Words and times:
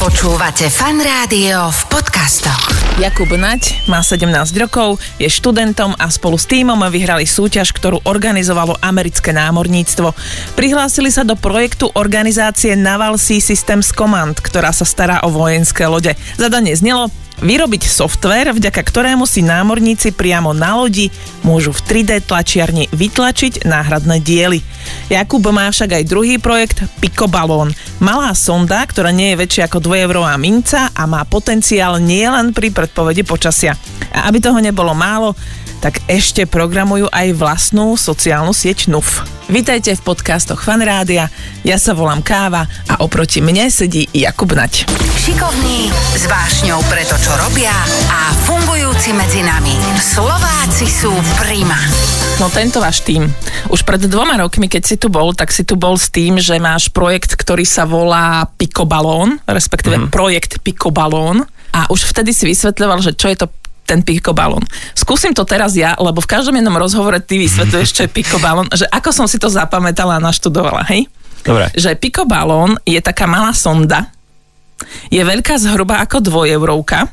Počúvate 0.00 0.72
fan 0.72 0.96
rádio 0.96 1.68
v 1.68 1.80
podcastoch. 1.92 2.72
Jakub 2.96 3.28
Nať 3.36 3.84
má 3.84 4.00
17 4.00 4.32
rokov, 4.56 4.96
je 5.20 5.28
študentom 5.28 5.92
a 6.00 6.08
spolu 6.08 6.40
s 6.40 6.48
týmom 6.48 6.80
vyhrali 6.88 7.28
súťaž, 7.28 7.76
ktorú 7.76 8.00
organizovalo 8.08 8.80
americké 8.80 9.36
námorníctvo. 9.36 10.16
Prihlásili 10.56 11.12
sa 11.12 11.20
do 11.20 11.36
projektu 11.36 11.92
organizácie 11.92 12.80
Naval 12.80 13.20
Sea 13.20 13.44
Systems 13.44 13.92
Command, 13.92 14.40
ktorá 14.40 14.72
sa 14.72 14.88
stará 14.88 15.20
o 15.20 15.28
vojenské 15.28 15.84
lode. 15.84 16.16
Zadanie 16.40 16.72
znelo 16.72 17.12
vyrobiť 17.40 17.82
software, 17.88 18.52
vďaka 18.52 18.80
ktorému 18.80 19.24
si 19.24 19.40
námorníci 19.40 20.12
priamo 20.12 20.52
na 20.52 20.76
lodi 20.76 21.08
môžu 21.42 21.72
v 21.72 22.04
3D 22.04 22.24
tlačiarni 22.28 22.88
vytlačiť 22.92 23.64
náhradné 23.64 24.20
diely. 24.20 24.60
Jakub 25.08 25.42
má 25.50 25.68
však 25.68 26.00
aj 26.00 26.08
druhý 26.08 26.36
projekt 26.36 26.84
Picobalón. 27.00 27.72
Malá 28.00 28.32
sonda, 28.36 28.84
ktorá 28.84 29.12
nie 29.12 29.34
je 29.34 29.40
väčšia 29.44 29.62
ako 29.68 29.82
2 29.82 30.06
eurová 30.06 30.36
minca 30.36 30.92
a 30.92 31.02
má 31.04 31.24
potenciál 31.28 32.00
nielen 32.00 32.52
pri 32.56 32.72
predpovedi 32.72 33.24
počasia. 33.24 33.76
A 34.10 34.28
aby 34.28 34.40
toho 34.40 34.58
nebolo 34.58 34.92
málo, 34.96 35.36
tak 35.80 36.04
ešte 36.06 36.44
programujú 36.44 37.08
aj 37.08 37.32
vlastnú 37.34 37.96
sociálnu 37.96 38.52
sieť 38.52 38.92
NUF. 38.92 39.24
Vítajte 39.50 39.96
v 39.98 40.04
podcastoch 40.04 40.62
Fanrádia, 40.62 41.26
ja 41.66 41.76
sa 41.80 41.96
volám 41.96 42.22
Káva 42.22 42.68
a 42.86 43.02
oproti 43.02 43.42
mne 43.42 43.66
sedí 43.66 44.06
Jakub 44.14 44.52
Nať. 44.54 44.86
Šikovní, 45.18 45.90
s 46.14 46.24
vášňou 46.30 46.78
pre 46.86 47.02
to, 47.02 47.18
čo 47.18 47.34
robia 47.34 47.74
a 48.12 48.30
fungujúci 48.46 49.10
medzi 49.16 49.42
nami. 49.42 49.74
Slováci 49.98 50.86
sú 50.86 51.10
prima. 51.40 51.76
No 52.38 52.46
tento 52.48 52.78
váš 52.78 53.02
tým. 53.02 53.26
Už 53.68 53.84
pred 53.84 54.00
dvoma 54.06 54.38
rokmi, 54.38 54.70
keď 54.70 54.82
si 54.86 54.96
tu 54.96 55.10
bol, 55.10 55.34
tak 55.36 55.52
si 55.52 55.66
tu 55.66 55.74
bol 55.76 55.98
s 55.98 56.08
tým, 56.08 56.40
že 56.40 56.56
máš 56.62 56.88
projekt, 56.88 57.36
ktorý 57.36 57.68
sa 57.68 57.84
volá 57.84 58.48
Picobalón, 58.56 59.42
respektíve 59.44 60.08
mm. 60.08 60.14
projekt 60.14 60.62
Picobalón. 60.64 61.44
A 61.70 61.86
už 61.92 62.08
vtedy 62.10 62.32
si 62.32 62.48
vysvetľoval, 62.48 63.04
že 63.04 63.12
čo 63.12 63.28
je 63.28 63.44
to 63.44 63.46
ten 63.90 64.06
pikobalón. 64.06 64.62
Skúsim 64.94 65.34
to 65.34 65.42
teraz 65.42 65.74
ja, 65.74 65.98
lebo 65.98 66.22
v 66.22 66.30
každom 66.30 66.54
jednom 66.54 66.78
rozhovore 66.78 67.18
ty 67.18 67.42
vysvetľuješ, 67.42 67.90
čo 67.90 68.02
je 68.06 68.14
pikobalón, 68.14 68.70
že 68.70 68.86
ako 68.86 69.10
som 69.10 69.26
si 69.26 69.42
to 69.42 69.50
zapamätala 69.50 70.22
a 70.22 70.24
naštudovala, 70.24 70.86
hej? 70.94 71.10
Dobre. 71.42 71.74
Že 71.74 71.98
pikobalón 71.98 72.78
je 72.86 73.02
taká 73.02 73.26
malá 73.26 73.50
sonda, 73.50 74.14
je 75.10 75.20
veľká 75.20 75.58
zhruba 75.58 75.98
ako 76.00 76.22
dvojeurovka, 76.22 77.10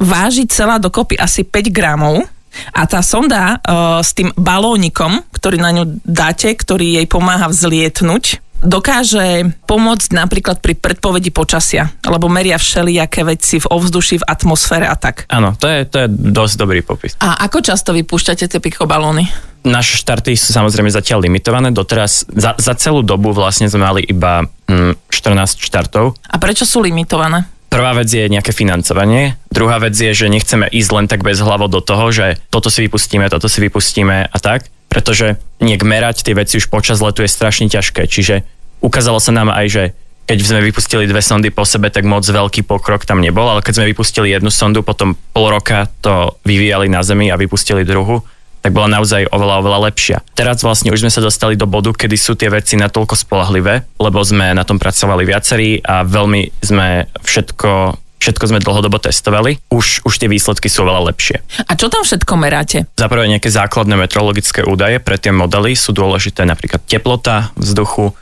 váži 0.00 0.48
celá 0.48 0.80
dokopy 0.80 1.20
asi 1.20 1.44
5 1.44 1.68
gramov 1.70 2.24
a 2.70 2.86
tá 2.86 3.02
sonda 3.02 3.58
uh, 3.58 3.98
s 3.98 4.14
tým 4.14 4.30
balónikom, 4.34 5.26
ktorý 5.34 5.58
na 5.58 5.74
ňu 5.74 5.84
dáte, 6.06 6.54
ktorý 6.54 7.02
jej 7.02 7.06
pomáha 7.10 7.50
vzlietnúť, 7.50 8.43
dokáže 8.64 9.54
pomôcť 9.68 10.08
napríklad 10.16 10.58
pri 10.58 10.74
predpovedi 10.74 11.30
počasia, 11.30 11.92
alebo 12.02 12.32
meria 12.32 12.56
všelijaké 12.56 13.22
veci 13.22 13.60
v 13.60 13.68
ovzduši, 13.68 14.24
v 14.24 14.26
atmosfére 14.26 14.88
a 14.88 14.96
tak. 14.96 15.28
Áno, 15.28 15.54
to 15.54 15.68
je, 15.68 15.84
to 15.86 15.96
je 16.04 16.08
dosť 16.10 16.54
dobrý 16.56 16.80
popis. 16.80 17.14
A 17.20 17.38
ako 17.44 17.60
často 17.60 17.92
vypúšťate 17.92 18.48
tie 18.48 18.60
pikobalóny? 18.60 19.28
Naše 19.64 20.00
štarty 20.04 20.36
sú 20.36 20.52
samozrejme 20.52 20.92
zatiaľ 20.92 21.24
limitované. 21.24 21.72
Doteraz 21.72 22.28
za, 22.28 22.52
za 22.56 22.74
celú 22.76 23.00
dobu 23.00 23.32
vlastne 23.32 23.64
sme 23.64 23.80
mali 23.80 24.02
iba 24.04 24.44
hm, 24.68 25.08
14 25.08 25.56
štartov. 25.56 26.16
A 26.28 26.36
prečo 26.36 26.68
sú 26.68 26.84
limitované? 26.84 27.48
Prvá 27.74 27.90
vec 27.90 28.06
je 28.06 28.30
nejaké 28.30 28.54
financovanie, 28.54 29.34
druhá 29.50 29.82
vec 29.82 29.98
je, 29.98 30.14
že 30.14 30.30
nechceme 30.30 30.70
ísť 30.70 30.90
len 30.94 31.06
tak 31.10 31.26
bez 31.26 31.42
hlavo 31.42 31.66
do 31.66 31.82
toho, 31.82 32.06
že 32.14 32.38
toto 32.46 32.70
si 32.70 32.86
vypustíme, 32.86 33.26
toto 33.26 33.50
si 33.50 33.58
vypustíme 33.58 34.30
a 34.30 34.38
tak, 34.38 34.70
pretože 34.86 35.42
niek 35.58 35.82
merať 35.82 36.22
tie 36.22 36.38
veci 36.38 36.62
už 36.62 36.70
počas 36.70 37.02
letu 37.02 37.26
je 37.26 37.34
strašne 37.34 37.66
ťažké, 37.66 38.06
čiže 38.06 38.46
ukázalo 38.84 39.16
sa 39.16 39.32
nám 39.32 39.48
aj, 39.48 39.66
že 39.72 39.84
keď 40.24 40.38
sme 40.40 40.60
vypustili 40.64 41.04
dve 41.08 41.20
sondy 41.20 41.52
po 41.52 41.68
sebe, 41.68 41.92
tak 41.92 42.08
moc 42.08 42.24
veľký 42.24 42.64
pokrok 42.64 43.04
tam 43.04 43.20
nebol, 43.20 43.44
ale 43.44 43.60
keď 43.60 43.80
sme 43.80 43.90
vypustili 43.92 44.32
jednu 44.32 44.48
sondu, 44.48 44.80
potom 44.80 45.16
pol 45.32 45.52
roka 45.52 45.88
to 46.00 46.36
vyvíjali 46.48 46.88
na 46.88 47.04
Zemi 47.04 47.28
a 47.28 47.36
vypustili 47.36 47.84
druhu, 47.84 48.24
tak 48.64 48.72
bola 48.72 48.88
naozaj 48.88 49.28
oveľa, 49.28 49.60
oveľa 49.60 49.78
lepšia. 49.92 50.16
Teraz 50.32 50.64
vlastne 50.64 50.88
už 50.88 51.04
sme 51.04 51.12
sa 51.12 51.20
dostali 51.20 51.52
do 51.52 51.68
bodu, 51.68 51.92
kedy 51.92 52.16
sú 52.16 52.32
tie 52.32 52.48
veci 52.48 52.80
natoľko 52.80 53.12
spolahlivé, 53.12 53.84
lebo 54.00 54.24
sme 54.24 54.56
na 54.56 54.64
tom 54.64 54.80
pracovali 54.80 55.28
viacerí 55.28 55.84
a 55.84 56.00
veľmi 56.08 56.64
sme 56.64 57.04
všetko 57.20 58.00
všetko 58.24 58.56
sme 58.56 58.64
dlhodobo 58.64 58.96
testovali, 58.96 59.60
už, 59.68 60.08
už 60.08 60.14
tie 60.16 60.32
výsledky 60.32 60.72
sú 60.72 60.88
oveľa 60.88 61.12
lepšie. 61.12 61.44
A 61.68 61.76
čo 61.76 61.92
tam 61.92 62.08
všetko 62.08 62.32
meráte? 62.40 62.88
Za 62.96 63.12
prvé 63.12 63.28
nejaké 63.28 63.52
základné 63.52 64.00
meteorologické 64.00 64.64
údaje 64.64 64.96
pre 64.96 65.20
tie 65.20 65.28
modely 65.28 65.76
sú 65.76 65.92
dôležité 65.92 66.48
napríklad 66.48 66.80
teplota 66.88 67.52
vzduchu, 67.60 68.16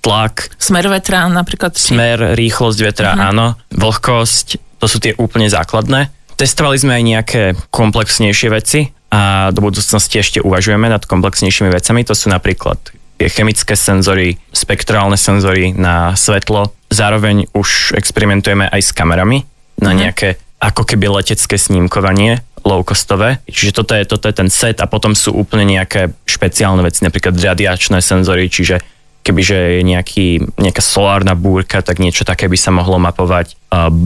tlak. 0.00 0.52
Smer 0.56 0.86
vetra 0.88 1.28
napríklad? 1.28 1.76
Smer, 1.76 2.34
rýchlosť 2.36 2.78
vetra, 2.80 3.10
uh-huh. 3.14 3.28
áno. 3.34 3.46
Vlhkosť, 3.74 4.78
to 4.80 4.86
sú 4.88 4.98
tie 4.98 5.12
úplne 5.16 5.46
základné. 5.46 6.08
Testovali 6.40 6.80
sme 6.80 6.96
aj 6.96 7.04
nejaké 7.04 7.42
komplexnejšie 7.68 8.48
veci, 8.48 8.88
a 9.10 9.50
do 9.50 9.60
budúcnosti 9.66 10.22
ešte 10.22 10.38
uvažujeme 10.38 10.86
nad 10.86 11.02
komplexnejšími 11.02 11.66
vecami. 11.74 12.06
To 12.06 12.14
sú 12.14 12.30
napríklad 12.30 12.78
tie 13.18 13.28
chemické 13.28 13.74
senzory, 13.74 14.38
spektrálne 14.54 15.18
senzory 15.18 15.74
na 15.74 16.14
svetlo. 16.14 16.70
Zároveň 16.88 17.50
už 17.52 17.98
experimentujeme 17.98 18.70
aj 18.70 18.80
s 18.80 18.90
kamerami 18.94 19.44
na 19.82 19.92
mhm. 19.92 19.98
nejaké 19.98 20.28
ako 20.60 20.86
keby 20.86 21.10
letecké 21.10 21.58
snímkovanie 21.58 22.44
low-costové. 22.60 23.40
Čiže 23.48 23.72
toto 23.72 23.96
je, 23.96 24.04
toto 24.04 24.28
je 24.28 24.34
ten 24.36 24.52
set 24.52 24.78
a 24.84 24.86
potom 24.86 25.16
sú 25.16 25.32
úplne 25.32 25.64
nejaké 25.64 26.12
špeciálne 26.28 26.84
veci, 26.84 27.00
napríklad 27.02 27.32
radiačné 27.32 28.04
senzory, 28.04 28.52
čiže 28.52 28.84
kebyže 29.30 29.78
je 29.78 29.82
nejaký, 29.86 30.28
nejaká 30.58 30.82
solárna 30.82 31.38
búrka, 31.38 31.78
tak 31.86 32.02
niečo 32.02 32.26
také 32.26 32.50
by 32.50 32.58
sa 32.58 32.74
mohlo 32.74 32.98
mapovať. 32.98 33.54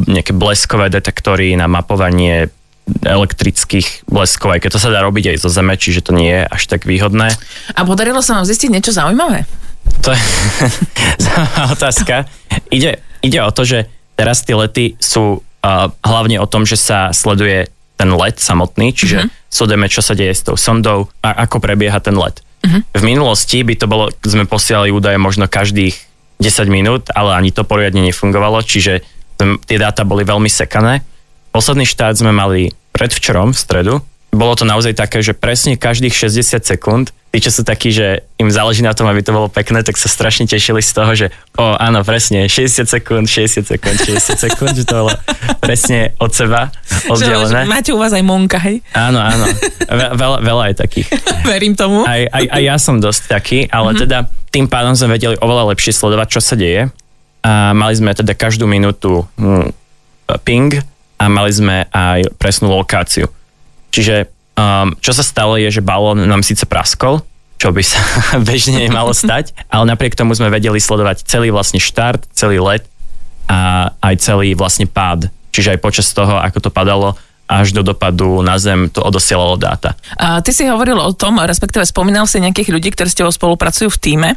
Nejaké 0.05 0.37
bleskové 0.37 0.93
detektory 0.93 1.57
na 1.57 1.65
mapovanie 1.65 2.53
elektrických 2.85 4.05
bleskov, 4.05 4.53
aj 4.53 4.61
keď 4.61 4.71
to 4.77 4.83
sa 4.85 4.93
dá 4.93 5.01
robiť 5.01 5.33
aj 5.33 5.37
zo 5.41 5.49
zeme, 5.49 5.73
čiže 5.73 6.05
to 6.05 6.13
nie 6.13 6.29
je 6.29 6.45
až 6.45 6.63
tak 6.69 6.85
výhodné. 6.85 7.33
A 7.73 7.81
podarilo 7.89 8.21
sa 8.21 8.37
vám 8.37 8.45
zistiť 8.45 8.69
niečo 8.69 8.93
zaujímavé? 8.93 9.49
To 10.05 10.13
je 10.13 10.21
otázka. 11.75 12.29
Ide, 12.69 13.01
ide 13.25 13.41
o 13.41 13.49
to, 13.49 13.65
že 13.65 13.89
teraz 14.21 14.45
tie 14.45 14.53
lety 14.53 15.01
sú 15.01 15.41
uh, 15.41 15.89
hlavne 16.05 16.37
o 16.37 16.47
tom, 16.49 16.69
že 16.69 16.77
sa 16.77 17.09
sleduje 17.17 17.73
ten 17.97 18.11
let 18.13 18.37
samotný, 18.37 18.93
čiže 18.93 19.17
uh-huh. 19.25 19.49
sledujeme, 19.49 19.89
čo 19.89 20.05
sa 20.05 20.13
deje 20.13 20.37
s 20.37 20.45
tou 20.45 20.61
sondou 20.61 21.09
a 21.25 21.49
ako 21.49 21.65
prebieha 21.65 22.05
ten 22.05 22.21
let. 22.21 22.45
V 22.73 23.03
minulosti 23.05 23.61
by 23.61 23.75
to 23.77 23.87
bolo, 23.87 24.09
sme 24.25 24.49
posielali 24.49 24.89
údaje 24.89 25.21
možno 25.21 25.45
každých 25.47 25.95
10 26.41 26.67
minút, 26.73 27.03
ale 27.13 27.37
ani 27.37 27.53
to 27.53 27.63
poriadne 27.63 28.01
nefungovalo, 28.03 28.65
čiže 28.65 29.05
tie 29.39 29.79
dáta 29.79 30.03
boli 30.07 30.25
veľmi 30.25 30.49
sekané 30.49 31.05
Posledný 31.55 31.87
štát 31.87 32.19
sme 32.19 32.35
mali 32.35 32.75
predvčerom 32.91 33.55
v 33.55 33.59
stredu. 33.63 33.95
Bolo 34.35 34.59
to 34.59 34.67
naozaj 34.67 34.99
také, 34.99 35.23
že 35.23 35.33
presne 35.33 35.79
každých 35.79 36.13
60 36.13 36.67
sekúnd 36.67 37.15
tí, 37.35 37.43
čo 37.43 37.51
sú 37.51 37.67
takí, 37.67 37.91
že 37.91 38.23
im 38.39 38.47
záleží 38.47 38.87
na 38.87 38.95
tom, 38.95 39.11
aby 39.11 39.19
to 39.19 39.35
bolo 39.35 39.51
pekné, 39.51 39.83
tak 39.83 39.99
sa 39.99 40.07
strašne 40.07 40.47
tešili 40.47 40.79
z 40.79 40.91
toho, 40.95 41.13
že 41.19 41.27
o 41.59 41.75
áno, 41.75 42.07
presne, 42.07 42.47
60 42.47 42.87
sekúnd, 42.87 43.27
60 43.27 43.67
sekúnd, 43.75 43.99
60 43.99 44.39
sekúnd, 44.39 44.71
že 44.79 44.87
to 44.87 45.03
bolo 45.03 45.11
presne 45.59 46.15
od 46.23 46.31
seba 46.31 46.71
oddelené. 47.11 47.67
Máte 47.67 47.91
u 47.91 47.99
vás 47.99 48.15
aj 48.15 48.23
monka, 48.23 48.63
hej? 48.63 48.87
Áno, 48.95 49.19
áno. 49.19 49.51
Ve, 49.83 50.07
veľa, 50.15 50.39
veľa 50.47 50.65
je 50.71 50.75
takých. 50.79 51.09
Verím 51.51 51.75
tomu. 51.75 52.07
Aj, 52.07 52.23
aj, 52.23 52.45
aj 52.55 52.63
ja 52.63 52.77
som 52.79 53.03
dosť 53.03 53.23
taký, 53.27 53.59
ale 53.67 53.99
mm-hmm. 53.99 54.03
teda 54.07 54.19
tým 54.55 54.71
pádom 54.71 54.95
sme 54.95 55.19
vedeli 55.19 55.35
oveľa 55.43 55.75
lepšie 55.75 55.91
sledovať, 55.91 56.39
čo 56.39 56.41
sa 56.41 56.55
deje. 56.55 56.87
A 57.43 57.75
mali 57.75 57.99
sme 57.99 58.15
teda 58.15 58.31
každú 58.39 58.71
minútu 58.71 59.27
hm, 59.43 59.75
ping 60.47 60.71
a 61.19 61.25
mali 61.27 61.51
sme 61.51 61.91
aj 61.91 62.31
presnú 62.39 62.71
lokáciu. 62.71 63.27
Čiže 63.95 64.27
um, 64.59 64.91
čo 64.99 65.15
sa 65.15 65.23
stalo 65.23 65.55
je, 65.55 65.71
že 65.71 65.79
balón 65.79 66.19
nám 66.27 66.43
síce 66.43 66.67
praskol, 66.67 67.23
čo 67.63 67.71
by 67.71 67.83
sa 67.87 68.03
bežne 68.49 68.83
nemalo 68.83 69.15
stať, 69.15 69.55
ale 69.71 69.87
napriek 69.87 70.19
tomu 70.19 70.35
sme 70.35 70.51
vedeli 70.51 70.83
sledovať 70.83 71.23
celý 71.23 71.55
vlastne 71.55 71.79
štart, 71.79 72.27
celý 72.35 72.59
let 72.59 72.83
a 73.47 73.95
aj 74.03 74.15
celý 74.19 74.59
vlastne 74.59 74.91
pád. 74.91 75.31
Čiže 75.55 75.79
aj 75.79 75.85
počas 75.85 76.11
toho, 76.11 76.43
ako 76.43 76.59
to 76.59 76.71
padalo, 76.75 77.15
až 77.45 77.77
do 77.77 77.85
dopadu 77.85 78.41
na 78.41 78.57
zem 78.57 78.89
to 78.89 79.05
odosielalo 79.05 79.55
dáta. 79.61 79.95
A 80.17 80.41
ty 80.41 80.51
si 80.51 80.65
hovoril 80.65 80.97
o 80.97 81.13
tom, 81.13 81.39
respektíve 81.39 81.85
spomínal 81.85 82.25
si 82.25 82.41
nejakých 82.41 82.73
ľudí, 82.73 82.89
ktorí 82.91 83.09
s 83.13 83.19
tebou 83.21 83.31
spolupracujú 83.31 83.93
v 83.93 84.01
týme 84.01 84.31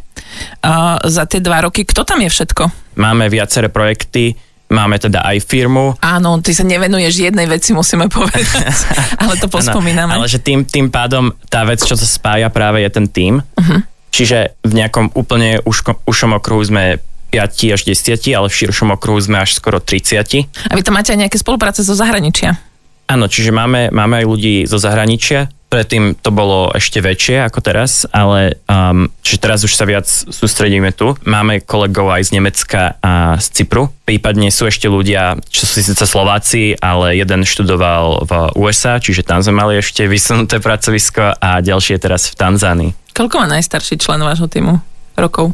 a 0.61 0.99
za 1.07 1.23
tie 1.23 1.39
dva 1.39 1.63
roky. 1.63 1.87
Kto 1.87 2.03
tam 2.03 2.19
je 2.19 2.29
všetko? 2.29 2.67
Máme 2.99 3.31
viaceré 3.31 3.71
projekty, 3.71 4.35
Máme 4.67 4.99
teda 4.99 5.23
aj 5.23 5.47
firmu. 5.47 5.95
Áno, 6.03 6.43
ty 6.43 6.51
sa 6.51 6.67
nevenuješ 6.67 7.31
jednej 7.31 7.47
veci, 7.47 7.71
musíme 7.71 8.11
povedať, 8.11 8.43
ale 9.23 9.39
to 9.39 9.47
pospomíname. 9.47 10.11
ale 10.19 10.27
že 10.27 10.43
tým, 10.43 10.67
tým 10.67 10.91
pádom 10.91 11.31
tá 11.47 11.63
vec, 11.63 11.79
čo 11.79 11.95
sa 11.95 12.03
spája 12.03 12.51
práve 12.51 12.83
je 12.83 12.89
ten 12.91 13.07
tým. 13.07 13.39
Uh-huh. 13.39 13.79
Čiže 14.11 14.59
v 14.67 14.73
nejakom 14.75 15.15
úplne 15.15 15.63
uško, 15.63 16.03
ušom 16.03 16.35
okruhu 16.35 16.63
sme 16.67 16.99
5 17.31 17.75
až 17.75 17.81
10, 17.87 18.19
ale 18.35 18.47
v 18.47 18.57
širšom 18.63 18.95
okruhu 18.95 19.19
sme 19.19 19.39
až 19.39 19.55
skoro 19.55 19.79
30. 19.79 20.47
A 20.67 20.73
vy 20.75 20.81
tam 20.83 20.95
máte 20.95 21.15
aj 21.15 21.27
nejaké 21.27 21.37
spolupráce 21.39 21.83
zo 21.83 21.95
zahraničia? 21.95 22.59
Áno, 23.07 23.31
čiže 23.31 23.55
máme, 23.55 23.87
máme 23.91 24.19
aj 24.19 24.25
ľudí 24.27 24.55
zo 24.67 24.75
zahraničia, 24.75 25.47
predtým 25.67 26.15
to 26.15 26.31
bolo 26.31 26.71
ešte 26.71 27.03
väčšie 27.03 27.43
ako 27.47 27.59
teraz, 27.59 28.07
ale 28.15 28.59
um, 28.71 29.11
čiže 29.19 29.43
teraz 29.43 29.59
už 29.67 29.75
sa 29.75 29.83
viac 29.83 30.07
sústredíme 30.07 30.95
tu. 30.95 31.13
Máme 31.27 31.59
kolegov 31.59 32.11
aj 32.11 32.31
z 32.31 32.39
Nemecka 32.39 32.95
a 33.03 33.35
z 33.37 33.45
Cypru. 33.61 33.91
Prípadne 34.07 34.47
sú 34.47 34.71
ešte 34.71 34.87
ľudia, 34.87 35.35
čo 35.51 35.67
sú 35.67 35.83
síce 35.83 36.07
Slováci, 36.07 36.79
ale 36.79 37.19
jeden 37.19 37.43
študoval 37.43 38.23
v 38.23 38.31
USA, 38.55 38.99
čiže 39.03 39.27
tam 39.27 39.43
sme 39.43 39.59
mali 39.59 39.83
ešte 39.83 40.07
vysunuté 40.07 40.63
pracovisko 40.63 41.35
a 41.35 41.59
ďalšie 41.59 41.99
je 41.99 42.01
teraz 42.01 42.31
v 42.31 42.35
Tanzánii. 42.39 42.91
Koľko 43.11 43.43
má 43.43 43.47
najstarší 43.59 43.99
člen 43.99 44.23
vášho 44.23 44.47
týmu 44.47 44.79
rokov? 45.19 45.51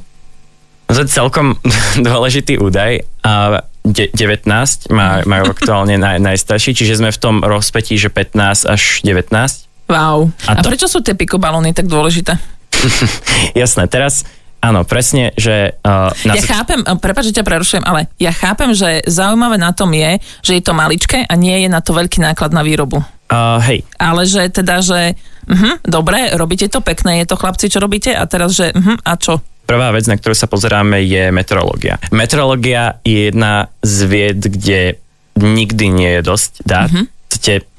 To 0.93 1.01
je 1.01 1.09
celkom 1.09 1.57
dôležitý 2.07 2.61
údaj. 2.61 3.01
A 3.25 3.65
de- 3.81 4.11
19 4.13 4.93
má, 4.93 5.25
majú 5.25 5.49
aktuálne 5.49 5.97
naj, 5.97 6.21
najstarší, 6.21 6.77
čiže 6.77 7.01
sme 7.01 7.09
v 7.09 7.19
tom 7.19 7.35
rozpetí, 7.43 7.97
že 7.97 8.13
15 8.13 8.69
až 8.69 9.01
19. 9.01 9.72
Wow. 9.87 10.31
A, 10.47 10.51
A 10.51 10.51
a 10.57 10.61
to- 10.63 10.69
prečo 10.71 10.87
sú 10.87 11.03
tie 11.03 11.13
pikobalóny 11.13 11.75
tak 11.75 11.87
dôležité? 11.87 12.35
Jasné, 13.61 13.87
teraz 13.87 14.23
áno, 14.59 14.87
presne, 14.87 15.35
že 15.35 15.75
uh, 15.83 16.09
na 16.23 16.39
Ja 16.39 16.43
chápem, 16.43 16.79
prepáč, 16.99 17.31
že 17.31 17.39
ťa 17.39 17.45
prerušujem, 17.47 17.83
ale 17.83 18.07
ja 18.15 18.31
chápem, 18.31 18.71
že 18.71 19.03
zaujímavé 19.03 19.59
na 19.59 19.75
tom 19.75 19.91
je, 19.91 20.23
že 20.39 20.55
je 20.55 20.63
to 20.63 20.71
maličké 20.71 21.27
a 21.27 21.33
nie 21.35 21.63
je 21.63 21.69
na 21.69 21.83
to 21.83 21.91
veľký 21.91 22.23
náklad 22.23 22.55
na 22.55 22.63
výrobu. 22.63 23.03
uh, 23.27 23.59
hej, 23.59 23.83
Ale 23.99 24.23
že 24.23 24.47
teda, 24.47 24.79
že 24.79 25.19
uh-huh, 25.47 25.83
dobre, 25.83 26.31
robíte 26.39 26.71
to 26.71 26.79
pekné, 26.79 27.23
je 27.23 27.27
to 27.27 27.35
chlapci, 27.35 27.67
čo 27.67 27.83
robíte 27.83 28.15
a 28.15 28.23
teraz, 28.23 28.55
že 28.55 28.71
uh-huh, 28.71 29.03
a 29.03 29.19
čo? 29.19 29.43
Prvá 29.63 29.91
vec, 29.95 30.07
na 30.11 30.19
ktorú 30.19 30.35
sa 30.35 30.47
pozeráme, 30.47 30.99
je 31.07 31.31
meteorológia. 31.31 31.95
Meteorológia 32.11 32.99
je 33.07 33.31
jedna 33.31 33.71
z 33.79 33.95
vied, 34.07 34.39
kde 34.43 34.99
nikdy 35.39 35.85
nie 35.87 36.11
je 36.19 36.21
dosť 36.21 36.51
dát. 36.67 36.91
Mm-hmm. 36.91 37.05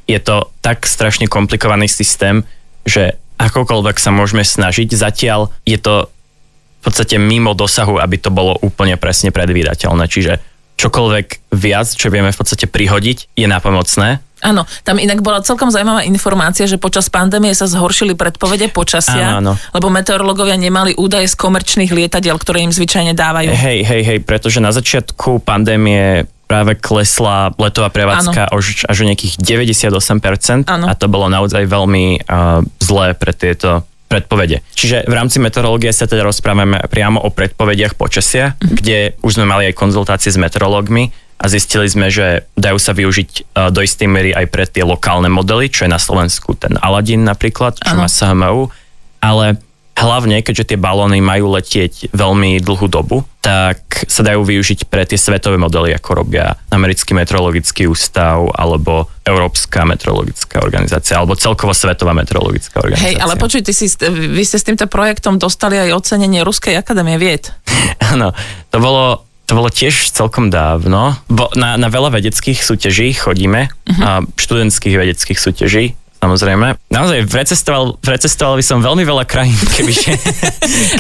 Je 0.05 0.21
to 0.21 0.53
tak 0.61 0.85
strašne 0.85 1.27
komplikovaný 1.29 1.89
systém, 1.89 2.45
že 2.85 3.17
akokoľvek 3.41 3.97
sa 3.99 4.11
môžeme 4.13 4.45
snažiť, 4.45 4.93
zatiaľ 4.93 5.51
je 5.65 5.81
to 5.81 6.07
v 6.07 6.93
podstate 6.93 7.17
mimo 7.17 7.57
dosahu, 7.57 7.97
aby 7.97 8.21
to 8.21 8.29
bolo 8.29 8.61
úplne 8.61 9.01
presne 9.01 9.33
predvídateľné. 9.33 10.05
Čiže 10.05 10.37
čokoľvek 10.77 11.55
viac, 11.57 11.89
čo 11.89 12.13
vieme 12.13 12.29
v 12.29 12.37
podstate 12.37 12.69
prihodiť, 12.69 13.33
je 13.33 13.47
nápomocné. 13.49 14.21
Áno, 14.45 14.69
tam 14.85 15.01
inak 15.01 15.25
bola 15.25 15.41
celkom 15.41 15.73
zaujímavá 15.73 16.05
informácia, 16.05 16.69
že 16.69 16.77
počas 16.77 17.09
pandémie 17.09 17.57
sa 17.57 17.65
zhoršili 17.65 18.13
predpovede 18.13 18.69
počasia, 18.69 19.41
Áno, 19.41 19.57
áno. 19.57 19.73
lebo 19.73 19.89
meteorológovia 19.89 20.61
nemali 20.61 20.93
údaje 21.01 21.33
z 21.33 21.41
komerčných 21.41 21.89
lietadiel, 21.89 22.37
ktoré 22.37 22.61
im 22.61 22.69
zvyčajne 22.69 23.17
dávajú. 23.17 23.49
Hej, 23.57 23.89
hej, 23.89 24.03
hej, 24.05 24.19
pretože 24.21 24.61
na 24.61 24.69
začiatku 24.69 25.41
pandémie 25.41 26.29
práve 26.45 26.77
klesla 26.77 27.53
letová 27.57 27.89
prevádzka 27.89 28.53
až, 28.53 28.85
až 28.85 28.97
o 29.03 29.09
nejakých 29.09 29.41
98% 29.41 30.69
Áno. 30.69 30.87
a 30.89 30.93
to 30.95 31.07
bolo 31.09 31.33
naozaj 31.33 31.65
veľmi 31.65 32.25
uh, 32.25 32.61
zlé 32.81 33.17
pre 33.17 33.33
tieto 33.33 33.85
predpovede. 34.09 34.63
Čiže 34.77 35.09
v 35.09 35.15
rámci 35.17 35.41
meteorológie 35.41 35.91
sa 35.91 36.07
teda 36.07 36.23
rozprávame 36.23 36.79
priamo 36.87 37.19
o 37.19 37.33
predpovediach 37.33 37.99
počasia, 37.99 38.55
mm-hmm. 38.55 38.75
kde 38.77 38.99
už 39.25 39.41
sme 39.41 39.49
mali 39.49 39.73
aj 39.73 39.75
konzultácie 39.75 40.31
s 40.31 40.39
meteorológmi 40.39 41.11
a 41.41 41.45
zistili 41.51 41.91
sme, 41.91 42.13
že 42.13 42.47
dajú 42.55 42.79
sa 42.79 42.95
využiť 42.95 43.31
uh, 43.35 43.69
do 43.75 43.83
istej 43.83 44.07
miery 44.07 44.31
aj 44.31 44.47
pre 44.53 44.65
tie 44.71 44.87
lokálne 44.87 45.27
modely, 45.33 45.73
čo 45.73 45.89
je 45.89 45.91
na 45.91 45.99
Slovensku 45.99 46.55
ten 46.55 46.79
Aladin 46.79 47.27
napríklad, 47.27 47.81
čo 47.81 47.97
Áno. 47.97 48.07
má 48.07 48.09
SHMU, 48.09 48.71
ale 49.19 49.59
hlavne, 49.95 50.43
keďže 50.43 50.75
tie 50.75 50.79
balóny 50.79 51.23
majú 51.23 51.55
letieť 51.55 52.11
veľmi 52.11 52.59
dlhú 52.59 52.87
dobu, 52.91 53.23
tak 53.39 54.09
sa 54.11 54.27
dajú 54.27 54.43
využiť 54.43 54.91
pre 54.91 55.07
tie 55.07 55.15
svetové 55.15 55.55
modely, 55.55 55.95
ako 55.95 56.25
robia 56.25 56.59
Americký 56.75 57.15
meteorologický 57.15 57.87
ústav 57.87 58.43
alebo 58.59 59.07
Európska 59.23 59.87
meteorologická 59.87 60.65
organizácia, 60.65 61.21
alebo 61.21 61.39
celkovo 61.39 61.71
Svetová 61.71 62.11
meteorologická 62.17 62.83
organizácia. 62.83 63.15
Hej, 63.15 63.23
ale 63.23 63.35
počuj, 63.39 63.63
ty 63.63 63.73
si, 63.77 63.87
vy 64.11 64.43
ste 64.43 64.59
s 64.59 64.67
týmto 64.67 64.91
projektom 64.91 65.39
dostali 65.39 65.79
aj 65.79 65.95
ocenenie 65.95 66.43
Ruskej 66.43 66.75
akadémie 66.75 67.21
vied. 67.21 67.55
Áno, 68.13 68.35
to 68.75 68.79
bolo, 68.83 69.23
to 69.47 69.53
bolo 69.55 69.71
tiež 69.71 70.11
celkom 70.11 70.51
dávno. 70.51 71.15
Bo 71.31 71.53
na, 71.55 71.79
na 71.79 71.87
veľa 71.87 72.19
vedeckých 72.19 72.65
súťaží 72.65 73.15
chodíme, 73.15 73.71
uh-huh. 73.71 74.03
a 74.03 74.11
študentských 74.41 74.97
vedeckých 74.99 75.39
súťaží, 75.39 75.95
samozrejme. 76.25 76.81
Naozaj, 76.89 77.29
vrecestoval, 77.29 78.01
vrecestoval 78.01 78.57
by 78.57 78.65
som 78.65 78.81
veľmi 78.81 79.05
veľa 79.05 79.29
krajín, 79.29 79.53
kebyže... 79.77 80.17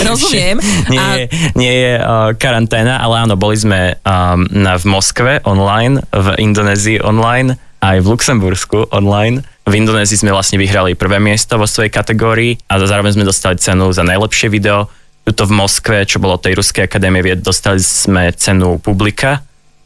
Rozumiem. 0.04 0.60
nie, 0.92 1.00
A- 1.00 1.16
je, 1.16 1.24
nie 1.56 1.72
je 1.72 1.92
uh, 1.96 2.36
karanténa, 2.36 3.00
ale 3.00 3.24
áno, 3.24 3.40
boli 3.40 3.56
sme 3.56 3.96
um, 4.04 4.44
na, 4.52 4.76
v 4.76 4.84
Moskve 4.84 5.40
online, 5.48 6.04
v 6.12 6.36
Indonézii 6.36 7.00
online, 7.00 7.56
aj 7.80 8.04
v 8.04 8.06
Luxembursku 8.12 8.92
online. 8.92 9.40
V 9.64 9.72
Indonézii 9.72 10.20
sme 10.20 10.32
vlastne 10.36 10.60
vyhrali 10.60 10.92
prvé 10.92 11.16
miesto 11.16 11.56
vo 11.56 11.64
svojej 11.64 11.88
kategórii 11.88 12.60
a 12.68 12.76
zároveň 12.80 13.16
sme 13.16 13.28
dostali 13.28 13.56
cenu 13.56 13.88
za 13.92 14.04
najlepšie 14.04 14.52
video. 14.52 14.92
Tuto 15.24 15.48
v 15.48 15.56
Moskve, 15.56 16.04
čo 16.04 16.20
bolo 16.20 16.36
tej 16.36 16.60
Ruskej 16.60 16.84
akadémie 16.84 17.24
vied, 17.24 17.40
dostali 17.40 17.80
sme 17.80 18.28
cenu 18.36 18.76
publika 18.76 19.40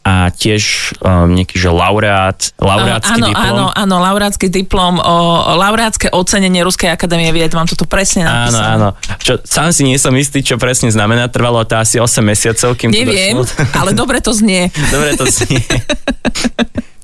a 0.08 0.32
tiež 0.32 0.96
um, 1.04 1.36
nejaký, 1.36 1.60
že 1.60 1.68
laureát, 1.68 2.38
laureátsky 2.56 3.20
áno, 3.20 3.28
diplom. 3.28 3.44
áno, 3.44 3.64
áno, 3.68 3.96
laureátsky 4.00 4.48
diplom, 4.48 4.96
o, 4.96 5.14
laureátske 5.52 6.08
ocenenie 6.08 6.64
Ruskej 6.64 6.88
akadémie 6.88 7.28
vied, 7.28 7.52
mám 7.52 7.68
to 7.68 7.76
tu 7.76 7.84
presne 7.84 8.24
Áno, 8.24 8.48
napísané. 8.48 8.72
áno. 8.72 8.88
Čo, 9.20 9.32
sám 9.44 9.68
si 9.68 9.84
nie 9.84 10.00
som 10.00 10.16
istý, 10.16 10.40
čo 10.40 10.56
presne 10.56 10.88
znamená. 10.88 11.28
Trvalo 11.28 11.60
to 11.68 11.76
asi 11.76 12.00
8 12.00 12.24
mesiacov, 12.24 12.72
kým 12.72 12.88
Neviem, 12.88 13.36
to 13.36 13.44
došlo. 13.44 13.76
ale 13.76 13.90
dobre 13.92 14.24
to 14.24 14.32
znie. 14.32 14.72
Dobre 14.94 15.12
to 15.12 15.28
znie. 15.28 15.60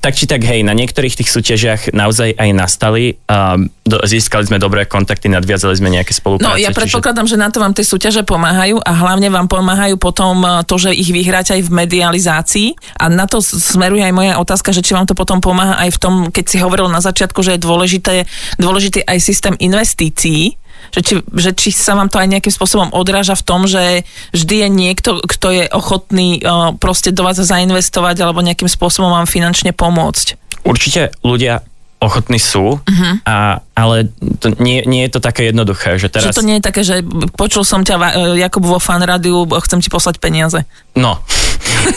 tak 0.05 0.13
či 0.13 0.29
tak, 0.29 0.45
hej, 0.45 0.61
na 0.61 0.77
niektorých 0.77 1.17
tých 1.17 1.33
súťažiach 1.33 1.81
naozaj 1.89 2.37
aj 2.37 2.49
nastali. 2.53 3.17
Do, 3.81 3.97
získali 4.05 4.45
sme 4.45 4.61
dobré 4.61 4.85
kontakty, 4.85 5.33
nadviazali 5.33 5.73
sme 5.73 5.89
nejaké 5.89 6.13
spolupráce. 6.13 6.45
No 6.45 6.61
ja 6.61 6.69
predpokladám, 6.69 7.25
že 7.25 7.41
na 7.41 7.49
to 7.49 7.57
vám 7.57 7.73
tie 7.73 7.81
súťaže 7.81 8.21
pomáhajú 8.21 8.77
a 8.85 8.91
hlavne 8.93 9.33
vám 9.33 9.49
pomáhajú 9.49 9.97
potom 9.97 10.45
eh, 10.45 10.61
to, 10.69 10.77
že 10.77 10.93
ich 10.93 11.09
vyhráte 11.09 11.57
aj 11.57 11.65
v 11.65 11.73
medializácii 11.73 12.69
a 13.01 13.09
na 13.09 13.25
to 13.25 13.41
smeruje 13.41 14.05
aj 14.05 14.13
moja 14.13 14.37
otázka, 14.37 14.69
že 14.77 14.85
či 14.85 14.93
vám 14.93 15.09
to 15.09 15.17
potom 15.17 15.41
pomáha 15.41 15.81
aj 15.81 15.97
v 15.97 16.01
tom, 16.01 16.13
keď 16.29 16.45
si 16.53 16.57
hovoril 16.61 16.85
na 16.85 17.01
začiatku, 17.01 17.41
že 17.41 17.57
je 17.57 17.65
dôležité, 17.65 18.15
dôležitý 18.61 19.09
aj 19.09 19.17
systém 19.17 19.57
investícií, 19.57 20.53
že 20.91 20.99
či, 21.01 21.13
že 21.33 21.51
či 21.55 21.69
sa 21.73 21.95
vám 21.95 22.11
to 22.11 22.19
aj 22.19 22.27
nejakým 22.27 22.53
spôsobom 22.53 22.91
odráža 22.91 23.37
v 23.37 23.45
tom, 23.45 23.61
že 23.65 24.03
vždy 24.35 24.55
je 24.65 24.69
niekto, 24.69 25.09
kto 25.23 25.47
je 25.53 25.65
ochotný 25.71 26.41
uh, 26.41 26.73
proste 26.77 27.13
do 27.13 27.23
vás 27.23 27.37
zainvestovať 27.37 28.21
alebo 28.21 28.45
nejakým 28.45 28.69
spôsobom 28.69 29.09
vám 29.13 29.29
finančne 29.29 29.71
pomôcť. 29.73 30.37
Určite 30.65 31.13
ľudia 31.21 31.61
ochotní 32.05 32.37
sú, 32.37 32.77
uh-huh. 32.77 33.13
a, 33.25 33.63
ale 33.73 34.11
to 34.37 34.53
nie, 34.61 34.83
nie 34.85 35.07
je 35.07 35.17
to 35.17 35.19
také 35.23 35.49
jednoduché, 35.49 35.97
že 35.97 36.11
teraz... 36.11 36.35
Že 36.35 36.37
to 36.37 36.47
nie 36.47 36.55
je 36.59 36.63
také, 36.63 36.81
že 36.83 37.01
počul 37.33 37.63
som 37.65 37.81
ťa, 37.81 37.95
eh, 37.97 38.45
Jakub, 38.45 38.61
vo 38.61 38.77
fan 38.77 39.01
rádiu, 39.01 39.47
chcem 39.65 39.79
ti 39.79 39.89
poslať 39.89 40.21
peniaze. 40.21 40.67
No, 40.93 41.23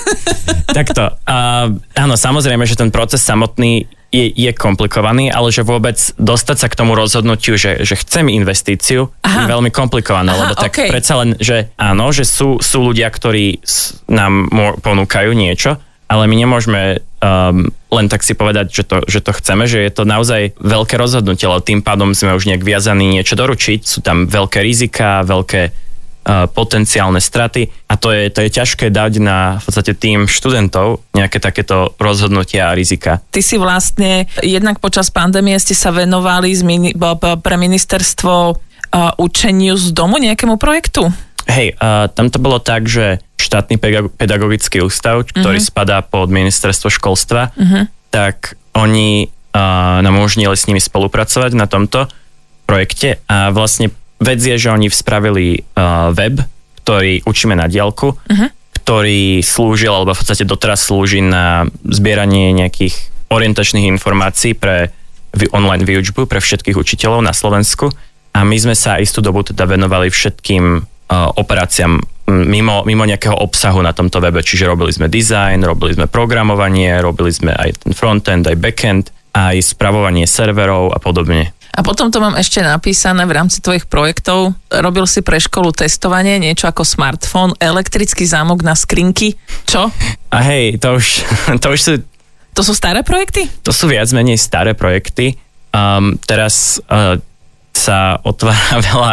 takto. 0.79 1.19
Uh, 1.27 1.77
áno, 1.99 2.15
samozrejme, 2.15 2.65
že 2.65 2.79
ten 2.79 2.95
proces 2.95 3.21
samotný 3.21 3.91
je, 4.09 4.25
je 4.33 4.51
komplikovaný, 4.57 5.29
ale 5.29 5.53
že 5.53 5.67
vôbec 5.67 5.97
dostať 6.17 6.57
sa 6.57 6.69
k 6.73 6.79
tomu 6.81 6.97
rozhodnutiu, 6.97 7.61
že, 7.61 7.85
že 7.85 7.95
chcem 8.01 8.33
investíciu, 8.33 9.13
Aha. 9.21 9.45
je 9.45 9.53
veľmi 9.53 9.69
komplikované, 9.69 10.33
Aha, 10.33 10.39
lebo 10.41 10.53
tak 10.57 10.73
okej. 10.73 10.91
predsa 10.93 11.15
len, 11.21 11.37
že 11.37 11.69
áno, 11.77 12.09
že 12.09 12.25
sú, 12.25 12.57
sú 12.61 12.79
ľudia, 12.81 13.13
ktorí 13.13 13.61
nám 14.09 14.49
ponúkajú 14.81 15.31
niečo, 15.37 15.77
ale 16.09 16.25
my 16.25 16.37
nemôžeme 16.41 17.05
um, 17.21 17.69
len 17.69 18.07
tak 18.09 18.25
si 18.25 18.33
povedať, 18.33 18.73
že 18.73 18.85
to, 18.89 18.97
že 19.05 19.21
to 19.21 19.33
chceme, 19.37 19.69
že 19.69 19.85
je 19.85 19.93
to 19.93 20.09
naozaj 20.09 20.57
veľké 20.57 20.97
rozhodnutie, 20.97 21.45
ale 21.45 21.61
tým 21.61 21.85
pádom 21.85 22.17
sme 22.17 22.33
už 22.33 22.49
nejak 22.49 22.65
viazaní 22.65 23.13
niečo 23.13 23.37
doručiť. 23.37 23.81
Sú 23.85 24.01
tam 24.01 24.25
veľké 24.25 24.65
rizika, 24.65 25.25
veľké 25.25 25.88
potenciálne 26.29 27.25
straty 27.25 27.73
a 27.89 27.97
to 27.97 28.13
je, 28.13 28.29
to 28.29 28.45
je 28.45 28.51
ťažké 28.53 28.93
dať 28.93 29.13
na 29.17 29.57
v 29.57 29.63
podstate 29.65 29.97
tým 29.97 30.29
študentov 30.29 31.01
nejaké 31.17 31.41
takéto 31.41 31.97
rozhodnutia 31.97 32.69
a 32.69 32.77
rizika. 32.77 33.25
Ty 33.33 33.41
si 33.41 33.57
vlastne, 33.57 34.29
jednak 34.45 34.77
počas 34.77 35.09
pandémie 35.09 35.57
ste 35.57 35.73
sa 35.73 35.89
venovali 35.89 36.53
z 36.53 36.63
mini, 36.69 36.91
pre 37.19 37.57
ministerstvo 37.57 38.35
uh, 38.53 39.17
učeniu 39.17 39.81
z 39.81 39.97
domu 39.97 40.21
nejakému 40.21 40.61
projektu? 40.61 41.09
Hej, 41.49 41.81
uh, 41.81 42.13
tam 42.13 42.29
to 42.29 42.37
bolo 42.37 42.61
tak, 42.61 42.85
že 42.85 43.25
štátny 43.41 43.81
pedag- 43.81 44.13
pedagogický 44.13 44.85
ústav, 44.85 45.25
ktorý 45.25 45.57
uh-huh. 45.57 45.73
spadá 45.73 46.05
pod 46.05 46.29
ministerstvo 46.29 46.93
školstva, 46.93 47.57
uh-huh. 47.57 47.89
tak 48.13 48.61
oni 48.77 49.33
uh, 49.57 50.05
nám 50.05 50.13
umožnili 50.13 50.53
s 50.53 50.69
nimi 50.69 50.83
spolupracovať 50.83 51.57
na 51.57 51.65
tomto 51.65 52.05
projekte 52.69 53.25
a 53.33 53.49
vlastne 53.49 53.89
vec 54.19 54.41
je, 54.43 54.55
že 54.59 54.69
oni 54.71 54.91
spravili 54.91 55.63
uh, 55.75 56.11
web, 56.15 56.43
ktorý 56.83 57.23
učíme 57.27 57.55
na 57.55 57.71
diálku, 57.71 58.15
uh-huh. 58.15 58.49
ktorý 58.83 59.45
slúžil, 59.45 59.93
alebo 59.93 60.15
v 60.15 60.21
podstate 60.21 60.49
doteraz 60.49 60.87
slúži 60.87 61.23
na 61.23 61.69
zbieranie 61.85 62.51
nejakých 62.57 62.97
orientačných 63.29 63.87
informácií 63.93 64.57
pre 64.57 64.91
online 65.53 65.85
výučbu 65.85 66.25
pre 66.25 66.41
všetkých 66.41 66.77
učiteľov 66.77 67.21
na 67.21 67.37
Slovensku 67.37 67.93
a 68.33 68.41
my 68.45 68.57
sme 68.57 68.73
sa 68.73 68.97
istú 68.97 69.21
dobu 69.21 69.45
teda 69.45 69.69
venovali 69.69 70.09
všetkým 70.09 70.65
uh, 70.81 71.29
operáciám 71.37 72.01
mimo, 72.29 72.85
mimo 72.85 73.05
nejakého 73.09 73.37
obsahu 73.37 73.81
na 73.81 73.97
tomto 73.97 74.21
webe, 74.21 74.45
čiže 74.45 74.69
robili 74.69 74.93
sme 74.93 75.09
design, 75.09 75.65
robili 75.65 75.97
sme 75.97 76.07
programovanie, 76.09 77.01
robili 77.01 77.33
sme 77.33 77.53
aj 77.57 77.85
ten 77.85 77.93
frontend, 77.97 78.45
aj 78.49 78.57
backend, 78.61 79.05
aj 79.33 79.61
spravovanie 79.65 80.29
serverov 80.29 80.93
a 80.93 80.99
podobne. 81.01 81.57
A 81.79 81.87
potom 81.87 82.11
to 82.11 82.19
mám 82.19 82.35
ešte 82.35 82.59
napísané 82.59 83.23
v 83.23 83.39
rámci 83.39 83.63
tvojich 83.63 83.87
projektov. 83.87 84.51
Robil 84.67 85.07
si 85.07 85.23
pre 85.23 85.39
školu 85.39 85.71
testovanie, 85.71 86.43
niečo 86.43 86.67
ako 86.67 86.83
smartfón, 86.83 87.55
elektrický 87.63 88.27
zámok 88.27 88.67
na 88.67 88.75
skrinky. 88.75 89.39
Čo? 89.63 89.87
A 90.35 90.39
hej, 90.43 90.83
to 90.83 90.99
už, 90.99 91.07
to 91.63 91.67
už 91.71 91.81
sú... 91.81 91.93
To 92.59 92.67
sú 92.67 92.75
staré 92.75 93.07
projekty? 93.07 93.47
To 93.63 93.71
sú 93.71 93.87
viac 93.87 94.11
menej 94.11 94.43
staré 94.43 94.75
projekty. 94.75 95.39
Um, 95.71 96.19
teraz 96.27 96.83
uh, 96.91 97.23
sa 97.71 98.19
otvára 98.27 98.83
veľa 98.91 99.13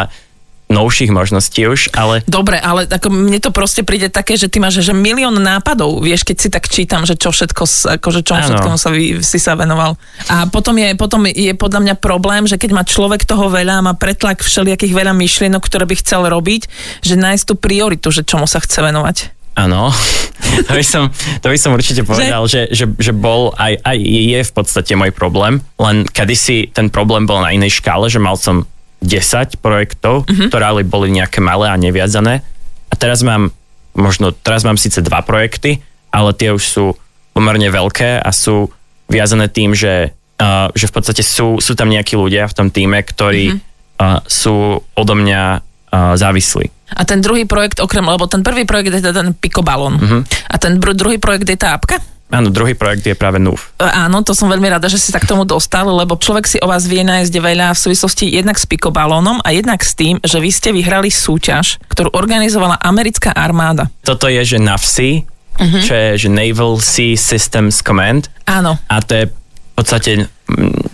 novších 0.76 1.10
možností 1.10 1.64
už, 1.64 1.96
ale... 1.96 2.20
Dobre, 2.28 2.60
ale 2.60 2.84
ako 2.84 3.08
mne 3.08 3.40
to 3.40 3.48
proste 3.48 3.80
príde 3.82 4.12
také, 4.12 4.36
že 4.36 4.52
ty 4.52 4.60
máš 4.60 4.84
že 4.84 4.92
milión 4.92 5.40
nápadov, 5.40 6.04
vieš, 6.04 6.28
keď 6.28 6.36
si 6.36 6.48
tak 6.52 6.68
čítam, 6.68 7.08
že 7.08 7.16
čo 7.16 7.32
všetko, 7.32 7.64
akože 7.96 8.20
čo 8.20 8.34
všetko 8.36 8.68
sa 8.76 8.90
si 9.24 9.38
sa 9.40 9.56
venoval. 9.56 9.96
A 10.28 10.44
potom 10.52 10.76
je, 10.76 10.92
potom 10.92 11.24
je 11.24 11.56
podľa 11.56 11.80
mňa 11.80 11.94
problém, 11.96 12.44
že 12.44 12.60
keď 12.60 12.70
má 12.76 12.82
človek 12.84 13.24
toho 13.24 13.48
veľa, 13.48 13.80
má 13.80 13.96
pretlak 13.96 14.44
všelijakých 14.44 14.92
veľa 14.92 15.16
myšlienok, 15.16 15.64
ktoré 15.64 15.88
by 15.88 15.96
chcel 15.96 16.28
robiť, 16.28 16.68
že 17.00 17.16
nájsť 17.16 17.44
tú 17.48 17.54
prioritu, 17.56 18.12
že 18.12 18.22
čomu 18.26 18.44
sa 18.44 18.60
chce 18.60 18.84
venovať. 18.84 19.36
Áno, 19.56 19.88
to 20.68 20.72
by 20.76 20.84
som, 20.84 21.08
to 21.40 21.48
by 21.48 21.56
som 21.56 21.72
určite 21.72 22.04
povedal, 22.04 22.44
že, 22.44 22.68
že, 22.68 22.84
že 23.00 23.16
bol 23.16 23.56
aj, 23.56 23.80
aj 23.80 23.96
je 24.04 24.40
v 24.44 24.52
podstate 24.52 24.92
môj 24.92 25.16
problém, 25.16 25.64
len 25.80 26.04
kedysi 26.04 26.68
ten 26.76 26.92
problém 26.92 27.24
bol 27.24 27.40
na 27.40 27.56
inej 27.56 27.80
škále, 27.80 28.12
že 28.12 28.20
mal 28.20 28.36
som 28.36 28.68
10 29.02 29.60
projektov, 29.60 30.24
uh-huh. 30.24 30.48
ktoré 30.48 30.64
ale 30.64 30.80
boli 30.86 31.12
nejaké 31.12 31.44
malé 31.44 31.68
a 31.68 31.76
neviazané. 31.76 32.40
A 32.88 32.94
teraz 32.96 33.20
mám, 33.20 33.52
možno, 33.92 34.32
teraz 34.32 34.64
mám 34.64 34.80
síce 34.80 35.04
dva 35.04 35.20
projekty, 35.20 35.84
ale 36.10 36.32
tie 36.32 36.54
už 36.54 36.64
sú 36.64 36.86
pomerne 37.36 37.68
veľké 37.68 38.22
a 38.22 38.30
sú 38.32 38.72
viazané 39.06 39.52
tým, 39.52 39.76
že, 39.76 40.16
uh, 40.40 40.72
že 40.72 40.88
v 40.88 40.94
podstate 40.96 41.20
sú, 41.20 41.60
sú 41.60 41.72
tam 41.76 41.92
nejakí 41.92 42.16
ľudia 42.16 42.48
v 42.48 42.56
tom 42.56 42.68
týme, 42.72 43.04
ktorí 43.04 43.52
uh-huh. 43.52 44.00
uh, 44.00 44.18
sú 44.24 44.80
odo 44.80 45.14
mňa 45.14 45.42
uh, 45.60 46.16
závislí. 46.16 46.72
A 46.96 47.02
ten 47.02 47.18
druhý 47.18 47.44
projekt, 47.44 47.82
okrem, 47.82 48.06
lebo 48.06 48.30
ten 48.30 48.46
prvý 48.46 48.62
projekt 48.62 48.94
je 48.94 49.02
ten 49.02 49.34
pikobalon. 49.34 49.94
Uh-huh. 49.98 50.22
A 50.48 50.54
ten 50.56 50.78
druhý 50.78 51.18
projekt 51.18 51.50
je 51.50 51.58
tá 51.58 51.74
apka? 51.74 51.98
Áno, 52.26 52.50
druhý 52.50 52.74
projekt 52.74 53.06
je 53.06 53.14
práve 53.14 53.38
NUF. 53.38 53.70
E, 53.78 53.86
áno, 53.86 54.18
to 54.26 54.34
som 54.34 54.50
veľmi 54.50 54.66
rada, 54.66 54.90
že 54.90 54.98
si 54.98 55.14
sa 55.14 55.22
k 55.22 55.30
tomu 55.30 55.46
dostal, 55.46 55.86
lebo 55.86 56.18
človek 56.18 56.44
si 56.50 56.58
o 56.58 56.66
vás 56.66 56.82
vie 56.90 57.06
nájsť 57.06 57.34
veľa 57.38 57.70
v 57.70 57.78
súvislosti 57.78 58.26
jednak 58.26 58.58
s 58.58 58.66
pikobalónom 58.66 59.38
a 59.46 59.54
jednak 59.54 59.78
s 59.86 59.94
tým, 59.94 60.18
že 60.26 60.42
vy 60.42 60.50
ste 60.50 60.74
vyhrali 60.74 61.06
súťaž, 61.06 61.78
ktorú 61.86 62.10
organizovala 62.18 62.82
americká 62.82 63.30
armáda. 63.30 63.86
Toto 64.02 64.26
je, 64.26 64.42
že 64.42 64.58
NAVSEA, 64.58 65.22
uh-huh. 65.22 65.82
čo 65.86 65.92
je 65.94 66.08
že 66.26 66.28
Naval 66.28 66.82
Sea 66.82 67.14
Systems 67.14 67.78
Command. 67.86 68.26
Áno. 68.50 68.74
A 68.90 68.98
to 69.06 69.12
je 69.22 69.24
v 69.30 69.72
podstate 69.78 70.10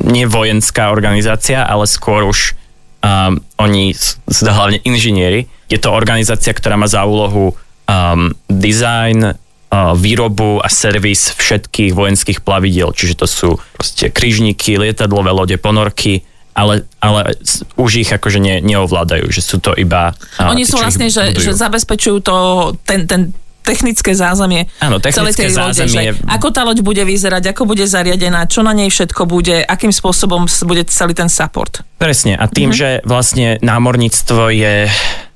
nie 0.04 0.24
vojenská 0.28 0.92
organizácia, 0.92 1.64
ale 1.64 1.88
skôr 1.88 2.28
už 2.28 2.52
um, 3.00 3.40
oni 3.56 3.96
hlavne 4.28 4.84
inžinieri. 4.84 5.48
Je 5.72 5.78
to 5.80 5.94
organizácia, 5.94 6.52
ktorá 6.52 6.76
má 6.76 6.90
za 6.90 7.06
úlohu 7.08 7.54
um, 7.88 8.34
design, 8.50 9.38
výrobu 9.72 10.60
a 10.60 10.68
servis 10.68 11.32
všetkých 11.32 11.96
vojenských 11.96 12.38
plavidiel, 12.44 12.92
čiže 12.92 13.24
to 13.24 13.26
sú 13.26 13.48
proste 13.72 14.12
kryžníky, 14.12 14.76
lietadlové 14.76 15.32
lode, 15.32 15.56
ponorky, 15.56 16.28
ale, 16.52 16.84
ale 17.00 17.32
už 17.80 18.04
ich 18.04 18.10
akože 18.12 18.36
ne, 18.36 18.60
neovládajú, 18.60 19.32
že 19.32 19.40
sú 19.40 19.56
to 19.56 19.72
iba... 19.72 20.12
Oni 20.36 20.68
sú 20.68 20.76
vlastne, 20.76 21.08
že, 21.08 21.32
že 21.32 21.56
zabezpečujú 21.56 22.20
to, 22.20 22.36
ten, 22.84 23.08
ten 23.08 23.32
technické 23.62 24.12
zázemie 24.12 24.68
Áno, 24.82 24.98
technické 24.98 25.16
celej 25.16 25.32
tej 25.38 25.50
lode, 25.54 25.82
že 25.86 26.00
ako 26.26 26.48
tá 26.50 26.66
loď 26.66 26.82
bude 26.82 27.02
vyzerať, 27.06 27.54
ako 27.54 27.62
bude 27.64 27.86
zariadená, 27.86 28.44
čo 28.50 28.60
na 28.60 28.74
nej 28.74 28.90
všetko 28.90 29.24
bude, 29.24 29.62
akým 29.62 29.94
spôsobom 29.94 30.50
bude 30.66 30.82
celý 30.90 31.14
ten 31.14 31.30
support. 31.30 31.80
Presne 31.96 32.34
a 32.36 32.50
tým, 32.50 32.74
mm-hmm. 32.74 33.00
že 33.00 33.06
vlastne 33.06 33.56
námorníctvo 33.62 34.50
je 34.52 34.74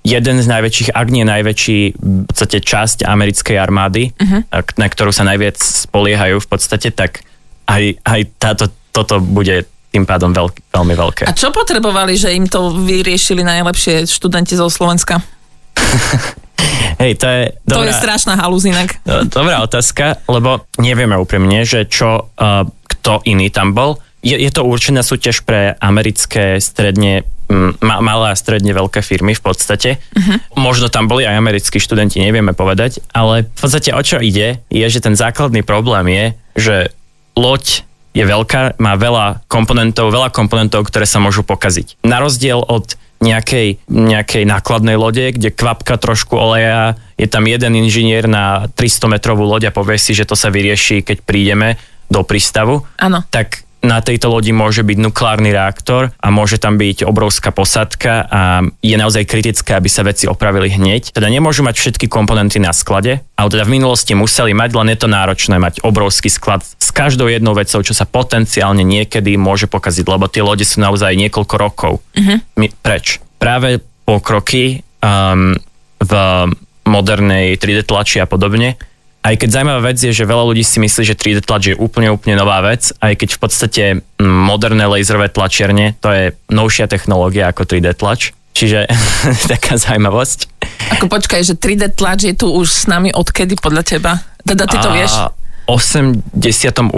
jeden 0.06 0.38
z 0.38 0.46
najväčších, 0.46 0.94
ak 0.94 1.08
nie 1.10 1.26
najväčší 1.26 1.78
v 1.98 2.24
podstate 2.30 2.62
časť 2.62 3.02
americkej 3.02 3.58
armády, 3.58 4.14
uh-huh. 4.14 4.46
na 4.78 4.86
ktorú 4.86 5.10
sa 5.10 5.26
najviac 5.26 5.58
spoliehajú 5.58 6.38
v 6.38 6.48
podstate, 6.48 6.94
tak 6.94 7.26
aj, 7.66 7.98
aj 8.06 8.20
táto, 8.38 8.70
toto 8.94 9.18
bude 9.18 9.66
tým 9.90 10.06
pádom 10.06 10.30
veľk, 10.30 10.54
veľmi 10.70 10.94
veľké. 10.94 11.22
A 11.26 11.34
čo 11.34 11.50
potrebovali, 11.50 12.14
že 12.14 12.30
im 12.30 12.46
to 12.46 12.70
vyriešili 12.70 13.42
najlepšie 13.42 14.06
študenti 14.06 14.54
zo 14.54 14.70
Slovenska? 14.70 15.18
Hej, 17.02 17.20
to 17.20 17.26
je... 17.26 17.42
Dobrá, 17.66 17.76
to 17.76 17.82
je 17.90 17.92
strašná 17.96 18.34
halúzinak. 18.38 18.88
Dobrá 19.36 19.60
otázka, 19.64 20.22
lebo 20.30 20.64
nevieme 20.78 21.18
úprimne, 21.18 21.66
že 21.66 21.88
čo, 21.88 22.30
uh, 22.30 22.62
kto 22.86 23.26
iný 23.26 23.50
tam 23.50 23.74
bol. 23.74 23.98
Je, 24.24 24.36
je 24.36 24.50
to 24.50 24.64
určená 24.64 25.04
súťaž 25.04 25.44
pre 25.44 25.76
americké 25.78 26.58
stredne 26.58 27.24
ma, 27.48 28.02
malé 28.02 28.34
a 28.34 28.38
stredne 28.38 28.74
veľké 28.74 29.02
firmy 29.02 29.34
v 29.34 29.42
podstate. 29.42 29.90
Uh-huh. 30.12 30.38
Možno 30.58 30.90
tam 30.90 31.06
boli 31.06 31.22
aj 31.26 31.38
americkí 31.38 31.78
študenti, 31.78 32.18
nevieme 32.18 32.52
povedať, 32.52 33.02
ale 33.14 33.46
v 33.46 33.60
podstate 33.60 33.94
o 33.94 34.02
čo 34.02 34.18
ide, 34.18 34.62
je, 34.70 34.86
že 34.86 35.02
ten 35.02 35.14
základný 35.14 35.62
problém 35.62 36.06
je, 36.10 36.24
že 36.58 36.76
loď 37.38 37.86
je 38.16 38.24
veľká, 38.24 38.80
má 38.80 38.96
veľa 38.96 39.44
komponentov, 39.46 40.08
veľa 40.08 40.32
komponentov, 40.32 40.88
ktoré 40.88 41.04
sa 41.04 41.20
môžu 41.20 41.44
pokaziť. 41.44 42.00
Na 42.00 42.16
rozdiel 42.18 42.64
od 42.64 42.96
nejakej, 43.20 43.80
nejakej 43.88 44.44
nákladnej 44.48 44.96
lode, 44.96 45.36
kde 45.36 45.52
kvapka 45.52 46.00
trošku 46.00 46.36
oleja, 46.36 46.96
je 47.16 47.28
tam 47.28 47.48
jeden 47.48 47.76
inžinier 47.76 48.28
na 48.28 48.68
300 48.72 49.08
metrovú 49.08 49.44
loď 49.44 49.68
a 49.68 49.76
povie 49.76 50.00
si, 50.00 50.12
že 50.12 50.28
to 50.28 50.36
sa 50.36 50.52
vyrieši, 50.52 51.04
keď 51.04 51.24
prídeme 51.24 51.80
do 52.08 52.24
prístavu. 52.24 52.84
Áno. 53.00 53.24
Tak 53.28 53.65
na 53.86 54.02
tejto 54.02 54.28
lodi 54.28 54.50
môže 54.50 54.82
byť 54.82 54.98
nukleárny 54.98 55.54
reaktor 55.54 56.10
a 56.18 56.28
môže 56.34 56.58
tam 56.58 56.74
byť 56.76 57.06
obrovská 57.06 57.54
posadka 57.54 58.26
a 58.26 58.40
je 58.82 58.96
naozaj 58.98 59.24
kritické, 59.24 59.78
aby 59.78 59.86
sa 59.86 60.02
veci 60.02 60.26
opravili 60.26 60.74
hneď. 60.74 61.14
Teda 61.14 61.30
nemôžu 61.30 61.62
mať 61.62 61.78
všetky 61.78 62.10
komponenty 62.10 62.58
na 62.58 62.74
sklade, 62.74 63.22
ale 63.38 63.48
teda 63.48 63.62
v 63.62 63.78
minulosti 63.78 64.18
museli 64.18 64.52
mať, 64.52 64.70
len 64.74 64.90
je 64.90 64.98
to 64.98 65.08
náročné 65.08 65.56
mať 65.62 65.86
obrovský 65.86 66.26
sklad 66.26 66.66
s 66.66 66.90
každou 66.90 67.30
jednou 67.30 67.54
vecou, 67.54 67.80
čo 67.80 67.94
sa 67.94 68.04
potenciálne 68.04 68.82
niekedy 68.82 69.38
môže 69.38 69.70
pokaziť, 69.70 70.04
lebo 70.04 70.26
tie 70.26 70.42
lode 70.42 70.66
sú 70.66 70.82
naozaj 70.82 71.14
niekoľko 71.14 71.54
rokov 71.54 71.92
uh-huh. 72.02 72.38
preč. 72.82 73.22
Práve 73.38 73.78
pokroky 74.02 74.82
um, 75.02 75.54
v 76.02 76.12
modernej 76.86 77.58
3D 77.58 77.82
tlači 77.86 78.22
a 78.22 78.26
podobne 78.30 78.78
aj 79.26 79.34
keď 79.42 79.48
zaujímavá 79.58 79.90
vec 79.90 79.98
je, 79.98 80.14
že 80.14 80.22
veľa 80.22 80.54
ľudí 80.54 80.62
si 80.62 80.78
myslí, 80.78 81.02
že 81.02 81.18
3D 81.18 81.42
tlač 81.42 81.74
je 81.74 81.76
úplne, 81.76 82.14
úplne 82.14 82.38
nová 82.38 82.62
vec, 82.62 82.94
aj 83.02 83.12
keď 83.18 83.28
v 83.34 83.40
podstate 83.42 83.84
moderné 84.22 84.86
laserové 84.86 85.26
tlačiarne, 85.34 85.98
to 85.98 86.08
je 86.14 86.24
novšia 86.54 86.86
technológia 86.86 87.50
ako 87.50 87.66
3D 87.66 87.98
tlač. 87.98 88.30
Čiže 88.54 88.86
taká 89.52 89.76
zaujímavosť. 89.76 90.48
Ako 90.96 91.10
počkaj, 91.10 91.42
že 91.42 91.58
3D 91.58 91.98
tlač 91.98 92.30
je 92.30 92.34
tu 92.38 92.48
už 92.54 92.70
s 92.70 92.84
nami 92.86 93.10
odkedy 93.10 93.58
podľa 93.58 93.82
teba? 93.82 94.22
Teda 94.46 94.64
ty 94.70 94.78
to 94.78 94.94
vieš? 94.94 95.12
88. 95.66 96.94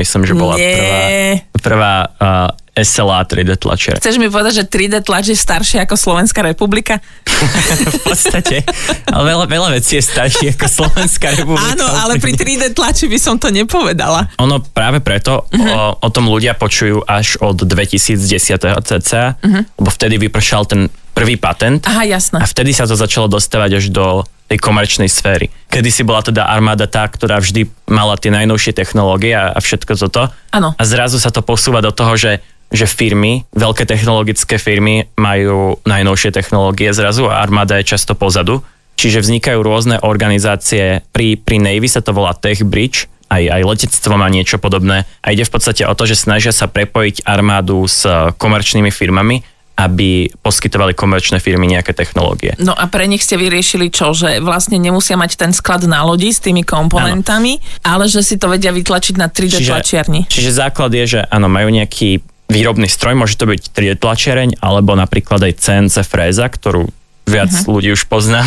myslím, 0.00 0.22
že 0.24 0.34
bola 0.34 0.56
Nie. 0.56 1.44
prvá, 1.52 2.08
prvá 2.16 2.50
uh, 2.52 2.66
SLA 2.76 3.24
3D 3.24 3.56
tlačiar. 3.56 3.96
Chceš 3.96 4.20
mi 4.20 4.28
povedať, 4.28 4.60
že 4.60 4.64
3D 4.68 5.00
tlač 5.00 5.32
je 5.32 5.38
staršia 5.38 5.88
ako 5.88 5.96
Slovenská 5.96 6.44
republika? 6.44 7.00
v 7.96 8.00
podstate. 8.04 8.60
Ale 9.08 9.32
veľa, 9.32 9.44
veľa 9.48 9.68
vecí 9.80 9.96
je 9.96 10.04
staršie 10.04 10.52
ako 10.60 10.66
Slovenská 10.68 11.40
republika. 11.40 11.72
Áno, 11.72 11.88
ale 11.88 12.20
pri 12.20 12.36
3D 12.36 12.76
tlači 12.76 13.08
by 13.08 13.16
som 13.16 13.40
to 13.40 13.48
nepovedala. 13.48 14.28
Ono 14.36 14.60
práve 14.60 15.00
preto 15.00 15.48
uh-huh. 15.48 16.04
o, 16.04 16.04
o 16.04 16.08
tom 16.12 16.28
ľudia 16.28 16.52
počujú 16.52 17.00
až 17.08 17.40
od 17.40 17.64
2010. 17.64 18.20
cca, 18.60 19.40
uh-huh. 19.40 19.62
lebo 19.80 19.88
vtedy 19.88 20.20
vypršal 20.28 20.68
ten 20.68 20.92
prvý 21.16 21.40
patent. 21.40 21.80
Aha, 21.88 22.04
jasné. 22.04 22.44
A 22.44 22.44
vtedy 22.44 22.76
sa 22.76 22.84
to 22.84 22.92
začalo 22.92 23.24
dostávať 23.24 23.80
až 23.80 23.84
do 23.88 24.20
tej 24.46 24.58
komerčnej 24.62 25.10
sféry. 25.10 25.50
Kedy 25.68 25.90
si 25.90 26.02
bola 26.06 26.22
teda 26.22 26.46
armáda 26.46 26.86
tá, 26.86 27.02
ktorá 27.06 27.42
vždy 27.42 27.66
mala 27.90 28.14
tie 28.14 28.30
najnovšie 28.30 28.72
technológie 28.72 29.34
a, 29.34 29.52
a 29.52 29.58
všetko 29.58 29.98
toto. 29.98 30.30
Áno. 30.54 30.72
A 30.74 30.82
zrazu 30.86 31.18
sa 31.18 31.34
to 31.34 31.42
posúva 31.42 31.82
do 31.82 31.90
toho, 31.90 32.14
že 32.16 32.32
že 32.66 32.90
firmy, 32.90 33.46
veľké 33.54 33.86
technologické 33.86 34.58
firmy 34.58 35.06
majú 35.14 35.78
najnovšie 35.86 36.34
technológie 36.34 36.90
zrazu 36.90 37.30
a 37.30 37.38
armáda 37.38 37.78
je 37.78 37.94
často 37.94 38.18
pozadu. 38.18 38.58
Čiže 38.98 39.22
vznikajú 39.22 39.60
rôzne 39.62 40.02
organizácie, 40.02 41.04
pri, 41.14 41.38
pri 41.38 41.62
Navy 41.62 41.86
sa 41.86 42.02
to 42.02 42.10
volá 42.10 42.34
Tech 42.34 42.64
Bridge, 42.66 43.06
aj, 43.30 43.42
aj 43.42 43.62
letectvo 43.62 44.14
má 44.18 44.26
niečo 44.30 44.56
podobné 44.58 45.06
a 45.22 45.26
ide 45.30 45.46
v 45.46 45.52
podstate 45.52 45.82
o 45.86 45.94
to, 45.94 46.06
že 46.06 46.18
snažia 46.18 46.54
sa 46.54 46.70
prepojiť 46.70 47.26
armádu 47.26 47.86
s 47.86 48.06
komerčnými 48.38 48.90
firmami, 48.90 49.42
aby 49.76 50.32
poskytovali 50.40 50.96
komerčné 50.96 51.36
firmy 51.36 51.68
nejaké 51.68 51.92
technológie. 51.92 52.56
No 52.56 52.72
a 52.72 52.88
pre 52.88 53.04
nich 53.04 53.20
ste 53.20 53.36
vyriešili 53.36 53.92
čo? 53.92 54.16
Že 54.16 54.40
vlastne 54.40 54.80
nemusia 54.80 55.20
mať 55.20 55.36
ten 55.36 55.52
sklad 55.52 55.84
na 55.84 56.00
lodi 56.00 56.32
s 56.32 56.40
tými 56.40 56.64
komponentami, 56.64 57.60
ano. 57.60 57.84
ale 57.84 58.04
že 58.08 58.24
si 58.24 58.40
to 58.40 58.48
vedia 58.48 58.72
vytlačiť 58.72 59.14
na 59.20 59.28
3D 59.28 59.60
čiže, 59.60 59.70
tlačiarni. 59.70 60.20
Čiže 60.32 60.50
základ 60.56 60.96
je, 60.96 61.04
že 61.04 61.20
áno, 61.28 61.52
majú 61.52 61.68
nejaký 61.68 62.24
výrobný 62.48 62.88
stroj, 62.88 63.20
môže 63.20 63.36
to 63.36 63.44
byť 63.44 63.62
3D 63.76 63.92
tlačiareň, 64.00 64.64
alebo 64.64 64.96
napríklad 64.96 65.44
aj 65.44 65.60
CNC 65.60 65.94
fréza, 66.08 66.48
ktorú 66.48 66.88
viac 67.28 67.52
uh-huh. 67.52 67.68
ľudí 67.68 67.92
už 67.92 68.08
pozná. 68.08 68.46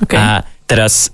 Okay. 0.00 0.16
A 0.16 0.48
teraz 0.64 1.12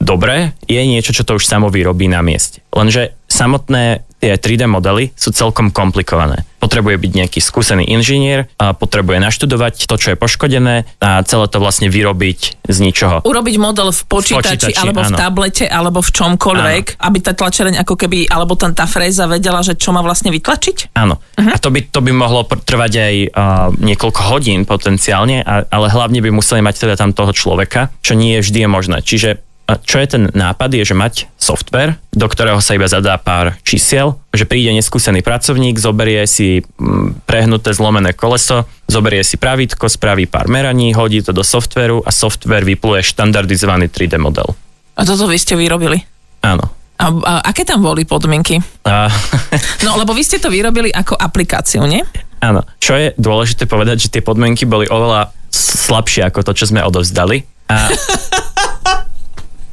dobre, 0.00 0.56
je 0.64 0.80
niečo, 0.80 1.12
čo 1.12 1.26
to 1.26 1.36
už 1.36 1.44
samo 1.44 1.68
vyrobí 1.68 2.08
na 2.08 2.24
mieste. 2.24 2.64
Lenže 2.72 3.18
samotné 3.28 4.06
tie 4.22 4.34
3D 4.34 4.64
modely 4.66 5.12
sú 5.12 5.30
celkom 5.30 5.68
komplikované. 5.70 6.42
Potrebuje 6.66 6.98
byť 6.98 7.12
nejaký 7.14 7.38
skúsený 7.38 7.86
inžinier, 7.86 8.50
a 8.58 8.74
potrebuje 8.74 9.22
naštudovať 9.22 9.86
to, 9.86 9.94
čo 9.94 10.08
je 10.12 10.16
poškodené 10.18 10.82
a 10.98 11.22
celé 11.22 11.46
to 11.46 11.62
vlastne 11.62 11.86
vyrobiť 11.86 12.66
z 12.66 12.78
ničoho. 12.82 13.22
Urobiť 13.22 13.56
model 13.62 13.94
v 13.94 14.00
počítači, 14.10 14.74
počítači, 14.74 14.82
alebo 14.82 15.06
v 15.06 15.10
áno. 15.14 15.18
tablete, 15.18 15.64
alebo 15.70 16.02
v 16.02 16.10
čomkoľvek, 16.10 16.84
aby 16.98 17.18
tá 17.22 17.32
tlačereň 17.38 17.86
ako 17.86 17.94
keby, 17.94 18.26
alebo 18.26 18.58
tam 18.58 18.74
tá 18.74 18.90
fréza 18.90 19.30
vedela, 19.30 19.62
že 19.62 19.78
čo 19.78 19.94
má 19.94 20.02
vlastne 20.02 20.34
vytlačiť? 20.34 20.98
Áno. 20.98 21.22
Uh-huh. 21.22 21.54
A 21.54 21.56
to 21.62 21.70
by, 21.70 21.86
to 21.86 22.02
by 22.02 22.10
mohlo 22.10 22.42
trvať 22.42 22.92
aj 22.98 23.14
uh, 23.30 23.30
niekoľko 23.78 24.20
hodín 24.34 24.66
potenciálne, 24.66 25.46
a, 25.46 25.62
ale 25.70 25.86
hlavne 25.86 26.18
by 26.18 26.34
museli 26.34 26.64
mať 26.64 26.88
teda 26.88 26.94
tam 26.98 27.14
toho 27.14 27.30
človeka, 27.30 27.94
čo 28.02 28.18
nie 28.18 28.42
vždy 28.42 28.66
je 28.66 28.68
možné. 28.68 28.98
Čiže 29.06 29.45
čo 29.66 29.98
je 29.98 30.06
ten 30.06 30.22
nápad, 30.30 30.70
je, 30.78 30.86
že 30.86 30.94
mať 30.94 31.14
software, 31.34 31.98
do 32.14 32.30
ktorého 32.30 32.62
sa 32.62 32.78
iba 32.78 32.86
zadá 32.86 33.18
pár 33.18 33.58
čísiel, 33.66 34.14
že 34.30 34.46
príde 34.46 34.70
neskúsený 34.70 35.26
pracovník, 35.26 35.74
zoberie 35.82 36.22
si 36.30 36.62
mm, 36.62 37.26
prehnuté 37.26 37.74
zlomené 37.74 38.14
koleso, 38.14 38.70
zoberie 38.86 39.26
si 39.26 39.34
pravítko, 39.34 39.90
spraví 39.90 40.30
pár 40.30 40.46
meraní, 40.46 40.94
hodí 40.94 41.18
to 41.18 41.34
do 41.34 41.42
softveru 41.42 41.98
a 42.06 42.14
software 42.14 42.62
vypluje 42.62 43.02
štandardizovaný 43.02 43.90
3D 43.90 44.22
model. 44.22 44.54
A 44.94 45.02
toto 45.02 45.26
vy 45.26 45.34
ste 45.34 45.58
vyrobili. 45.58 45.98
Áno. 46.46 46.70
A, 46.96 47.12
a 47.12 47.32
aké 47.50 47.66
tam 47.66 47.82
boli 47.82 48.06
podmienky? 48.06 48.62
A, 48.86 49.10
No, 49.86 49.98
lebo 49.98 50.14
vy 50.14 50.22
ste 50.22 50.38
to 50.38 50.46
vyrobili 50.46 50.94
ako 50.94 51.18
aplikáciu, 51.18 51.82
nie? 51.90 52.06
áno. 52.38 52.62
Čo 52.78 52.94
je 52.94 53.08
dôležité 53.18 53.66
povedať, 53.66 54.06
že 54.06 54.12
tie 54.14 54.22
podmienky 54.22 54.62
boli 54.62 54.86
oveľa 54.86 55.34
slabšie 55.50 56.22
ako 56.30 56.46
to, 56.46 56.52
čo 56.54 56.70
sme 56.70 56.86
odovzdali. 56.86 57.42
A, 57.66 57.90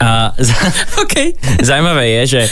a 0.04 0.36
z- 0.36 0.52
OK. 1.04 1.16
Zaujímavé 1.64 2.20
je, 2.20 2.22
že, 2.28 2.44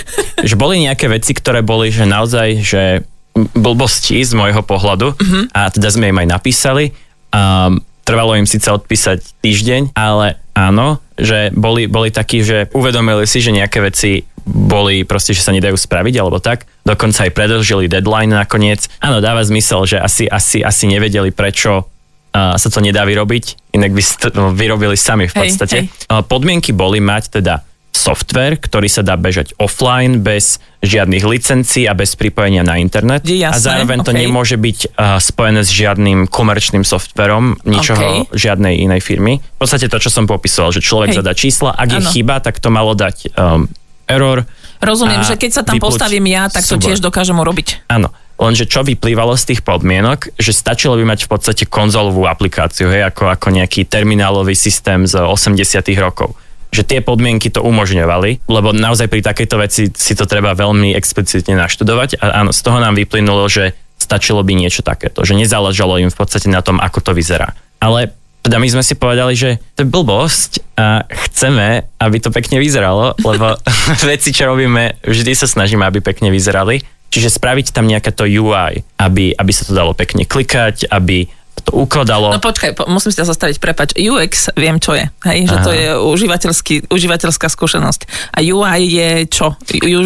že 0.48 0.55
boli 0.55 0.88
nejaké 0.88 1.12
veci, 1.12 1.36
ktoré 1.36 1.60
boli, 1.60 1.91
že 1.91 2.08
naozaj, 2.08 2.48
že 2.63 3.03
blbosti 3.36 4.24
z 4.24 4.31
môjho 4.36 4.63
pohľadu 4.63 5.15
uh-huh. 5.15 5.43
a 5.55 5.72
teda 5.72 5.88
sme 5.91 6.12
im 6.12 6.22
aj 6.24 6.27
napísali. 6.31 6.96
Um, 7.31 7.84
trvalo 8.03 8.36
im 8.36 8.48
síce 8.48 8.67
odpísať 8.67 9.39
týždeň, 9.39 9.96
ale 9.96 10.36
áno, 10.51 11.00
že 11.15 11.51
boli, 11.55 11.88
boli 11.88 12.12
takí, 12.12 12.43
že 12.43 12.67
uvedomili 12.75 13.24
si, 13.24 13.39
že 13.39 13.55
nejaké 13.55 13.79
veci 13.79 14.27
boli 14.41 15.05
proste, 15.05 15.38
že 15.38 15.46
sa 15.46 15.53
nedajú 15.53 15.77
spraviť 15.77 16.15
alebo 16.17 16.41
tak. 16.41 16.65
Dokonca 16.81 17.29
aj 17.29 17.31
predlžili 17.31 17.86
deadline 17.88 18.34
nakoniec. 18.34 18.89
Áno, 19.00 19.22
dáva 19.22 19.46
zmysel, 19.46 19.86
že 19.86 19.98
asi, 20.01 20.25
asi, 20.25 20.65
asi 20.65 20.89
nevedeli, 20.89 21.29
prečo 21.29 21.88
uh, 22.33 22.55
sa 22.57 22.67
to 22.71 22.79
nedá 22.79 23.03
vyrobiť, 23.03 23.75
inak 23.75 23.91
by 23.91 24.01
ste 24.03 24.31
to 24.31 24.51
vyrobili 24.51 24.95
sami 24.95 25.27
v 25.27 25.33
Hej, 25.35 25.39
podstate. 25.39 25.77
hej. 25.77 25.85
Uh, 26.07 26.23
Podmienky 26.23 26.71
boli 26.75 27.00
mať 27.00 27.41
teda 27.41 27.63
software, 27.91 28.55
ktorý 28.55 28.88
sa 28.88 29.03
dá 29.03 29.19
bežať 29.19 29.51
offline 29.59 30.23
bez 30.23 30.63
žiadnych 30.79 31.27
licencií 31.27 31.85
a 31.85 31.93
bez 31.93 32.15
pripojenia 32.15 32.63
na 32.63 32.79
internet. 32.79 33.27
Je 33.27 33.43
jasné, 33.43 33.59
a 33.59 33.59
zároveň 33.59 34.00
to 34.01 34.15
okej. 34.15 34.21
nemôže 34.25 34.55
byť 34.57 34.79
uh, 34.95 35.19
spojené 35.19 35.61
s 35.61 35.69
žiadnym 35.69 36.25
komerčným 36.31 36.88
softverom 36.88 37.59
ničoho, 37.67 38.01
Okej. 38.01 38.17
žiadnej 38.33 38.79
inej 38.79 39.03
firmy. 39.03 39.43
V 39.43 39.59
podstate 39.59 39.91
to, 39.91 40.00
čo 40.00 40.09
som 40.09 40.25
popisoval, 40.25 40.71
že 40.71 40.81
človek 40.81 41.13
Hej. 41.13 41.17
zadá 41.19 41.33
čísla, 41.35 41.75
ak 41.75 41.88
je 41.91 42.01
Áno. 42.01 42.09
chyba, 42.09 42.39
tak 42.39 42.63
to 42.63 42.71
malo 42.71 42.95
dať 42.95 43.35
um, 43.35 43.67
error. 44.07 44.47
Rozumiem, 44.81 45.21
že 45.21 45.38
keď 45.38 45.51
sa 45.51 45.61
tam 45.61 45.77
vypluť 45.77 45.93
postavím 45.93 46.25
ja, 46.31 46.50
tak 46.50 46.65
to 46.65 46.79
súbor. 46.79 46.89
tiež 46.89 47.00
dokážem 47.05 47.38
urobiť. 47.38 47.85
Áno, 47.85 48.09
lenže 48.41 48.65
čo 48.65 48.81
vyplývalo 48.81 49.38
z 49.38 49.53
tých 49.53 49.62
podmienok, 49.62 50.33
že 50.41 50.51
stačilo 50.51 50.98
by 50.98 51.13
mať 51.13 51.29
v 51.29 51.29
podstate 51.29 51.63
konzolovú 51.69 52.25
aplikáciu, 52.25 52.89
hej, 52.89 53.05
ako, 53.05 53.29
ako 53.29 53.48
nejaký 53.53 53.86
terminálový 53.86 54.57
systém 54.57 55.05
z 55.05 55.21
80 55.21 55.62
rokov. 56.01 56.33
Že 56.74 56.83
tie 56.88 57.00
podmienky 57.05 57.53
to 57.53 57.62
umožňovali, 57.62 58.50
lebo 58.50 58.74
naozaj 58.74 59.12
pri 59.12 59.21
takejto 59.21 59.55
veci 59.62 59.81
si 59.93 60.13
to 60.17 60.25
treba 60.25 60.57
veľmi 60.57 60.98
explicitne 60.98 61.53
naštudovať 61.53 62.17
a 62.17 62.41
áno, 62.41 62.50
z 62.50 62.62
toho 62.65 62.81
nám 62.81 62.98
vyplynulo, 62.98 63.45
že 63.45 63.77
stačilo 64.01 64.41
by 64.41 64.57
niečo 64.57 64.81
takéto, 64.81 65.21
že 65.21 65.38
nezáležalo 65.38 66.01
im 66.01 66.10
v 66.10 66.17
podstate 66.17 66.50
na 66.50 66.65
tom, 66.65 66.81
ako 66.81 67.05
to 67.05 67.12
vyzerá. 67.13 67.53
Ale 67.77 68.10
teda 68.41 68.57
my 68.57 68.67
sme 68.74 68.81
si 68.81 68.98
povedali, 68.98 69.38
že 69.38 69.62
to 69.77 69.86
je 69.86 69.93
blbosť 69.93 70.51
a 70.74 71.05
chceme, 71.29 71.86
aby 72.01 72.17
to 72.17 72.33
pekne 72.33 72.57
vyzeralo, 72.57 73.13
lebo 73.21 73.53
veci, 74.10 74.33
čo 74.33 74.50
robíme, 74.50 74.98
vždy 75.05 75.38
sa 75.38 75.45
snažíme, 75.45 75.86
aby 75.86 76.01
pekne 76.01 76.33
vyzerali. 76.33 76.81
Čiže 77.12 77.27
spraviť 77.27 77.75
tam 77.75 77.91
nejaké 77.91 78.15
to 78.15 78.24
UI, 78.24 78.88
aby, 78.96 79.36
aby 79.36 79.52
sa 79.52 79.67
to 79.67 79.76
dalo 79.76 79.91
pekne 79.91 80.24
klikať, 80.24 80.88
aby 80.88 81.28
to 81.62 81.71
ukladalo. 81.76 82.32
No 82.34 82.41
počkaj, 82.41 82.74
po, 82.74 82.88
musím 82.88 83.12
si 83.13 83.19
to 83.19 83.28
zastaviť, 83.28 83.60
prepač. 83.62 83.89
UX 84.00 84.50
viem, 84.58 84.80
čo 84.80 84.97
je. 84.97 85.06
Hej, 85.28 85.52
že 85.52 85.58
to 85.62 85.71
Aha. 85.71 85.78
je 85.78 85.88
užívateľský, 86.00 86.76
užívateľská 86.89 87.47
skúsenosť. 87.52 88.32
A 88.34 88.39
UI 88.41 88.82
je 88.88 89.10
čo? 89.30 89.54
U, 89.60 90.02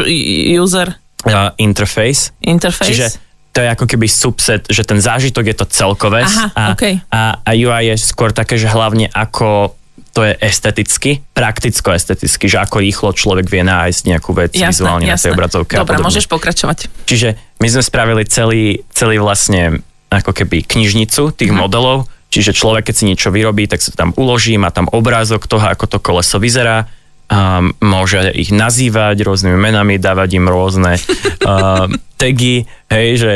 user 0.60 0.98
uh, 1.30 1.54
interface. 1.62 2.36
interface? 2.44 2.90
Čiže 2.92 3.08
to 3.56 3.64
je 3.64 3.70
ako 3.72 3.86
keby 3.88 4.08
subset, 4.12 4.68
že 4.68 4.84
ten 4.84 5.00
zážitok 5.00 5.46
je 5.48 5.56
to 5.56 5.66
celkové 5.72 6.28
Aha, 6.28 6.52
a, 6.52 6.64
okej. 6.76 7.00
a, 7.08 7.40
a 7.40 7.52
UI 7.56 7.94
je 7.94 7.96
skôr 8.04 8.36
také, 8.36 8.60
že 8.60 8.68
hlavne 8.68 9.08
ako 9.16 9.72
to 10.12 10.24
je 10.24 10.34
esteticky, 10.40 11.24
prakticko-esteticky, 11.36 12.48
že 12.48 12.58
ako 12.60 12.80
rýchlo 12.80 13.12
človek 13.12 13.48
vie 13.48 13.64
nájsť 13.64 14.02
nejakú 14.08 14.32
vec 14.32 14.52
vizuálne 14.56 15.08
na 15.08 15.20
tej 15.20 15.36
obrazovke. 15.36 15.76
Dobre, 15.76 16.00
môžeš 16.00 16.28
pokračovať. 16.32 16.88
Čiže 17.04 17.36
my 17.60 17.68
sme 17.68 17.84
spravili 17.84 18.24
celý, 18.24 18.84
celý 18.96 19.20
vlastne 19.20 19.84
ako 20.08 20.32
keby 20.32 20.64
knižnicu 20.64 21.36
tých 21.36 21.52
Mhm. 21.52 21.60
modelov, 21.60 22.08
čiže 22.32 22.56
človek, 22.56 22.88
keď 22.92 22.96
si 22.96 23.04
niečo 23.08 23.32
vyrobí, 23.32 23.68
tak 23.68 23.84
sa 23.84 23.92
tam 23.92 24.16
uloží, 24.16 24.56
má 24.56 24.72
tam 24.72 24.88
obrázok 24.88 25.48
toho, 25.48 25.68
ako 25.68 25.86
to 25.88 25.98
koleso 26.00 26.40
vyzerá, 26.40 26.88
a 27.26 27.58
môže 27.82 28.22
ich 28.38 28.54
nazývať 28.54 29.26
rôznymi 29.26 29.58
menami, 29.58 29.98
dávať 29.98 30.38
im 30.38 30.46
rôzne 30.46 30.94
uh, 31.42 31.90
tagy, 32.22 32.70
hej, 32.86 33.08
že 33.18 33.34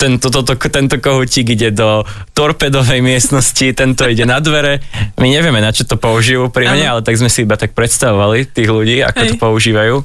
tento, 0.00 0.32
toto, 0.32 0.56
tento 0.56 0.96
kohutík 0.96 1.52
ide 1.52 1.76
do 1.76 2.08
torpedovej 2.32 3.04
miestnosti, 3.04 3.76
tento 3.76 4.08
ide 4.08 4.24
na 4.24 4.40
dvere. 4.40 4.80
My 5.20 5.28
nevieme, 5.28 5.60
na 5.60 5.70
čo 5.70 5.84
to 5.84 6.00
použijú 6.00 6.48
pri 6.48 6.72
mne, 6.72 6.86
ale 6.98 7.00
tak 7.04 7.20
sme 7.20 7.28
si 7.28 7.44
iba 7.44 7.60
tak 7.60 7.76
predstavovali 7.76 8.48
tých 8.48 8.68
ľudí, 8.72 9.04
ako 9.04 9.20
Hej. 9.20 9.28
to 9.28 9.34
používajú. 9.36 9.96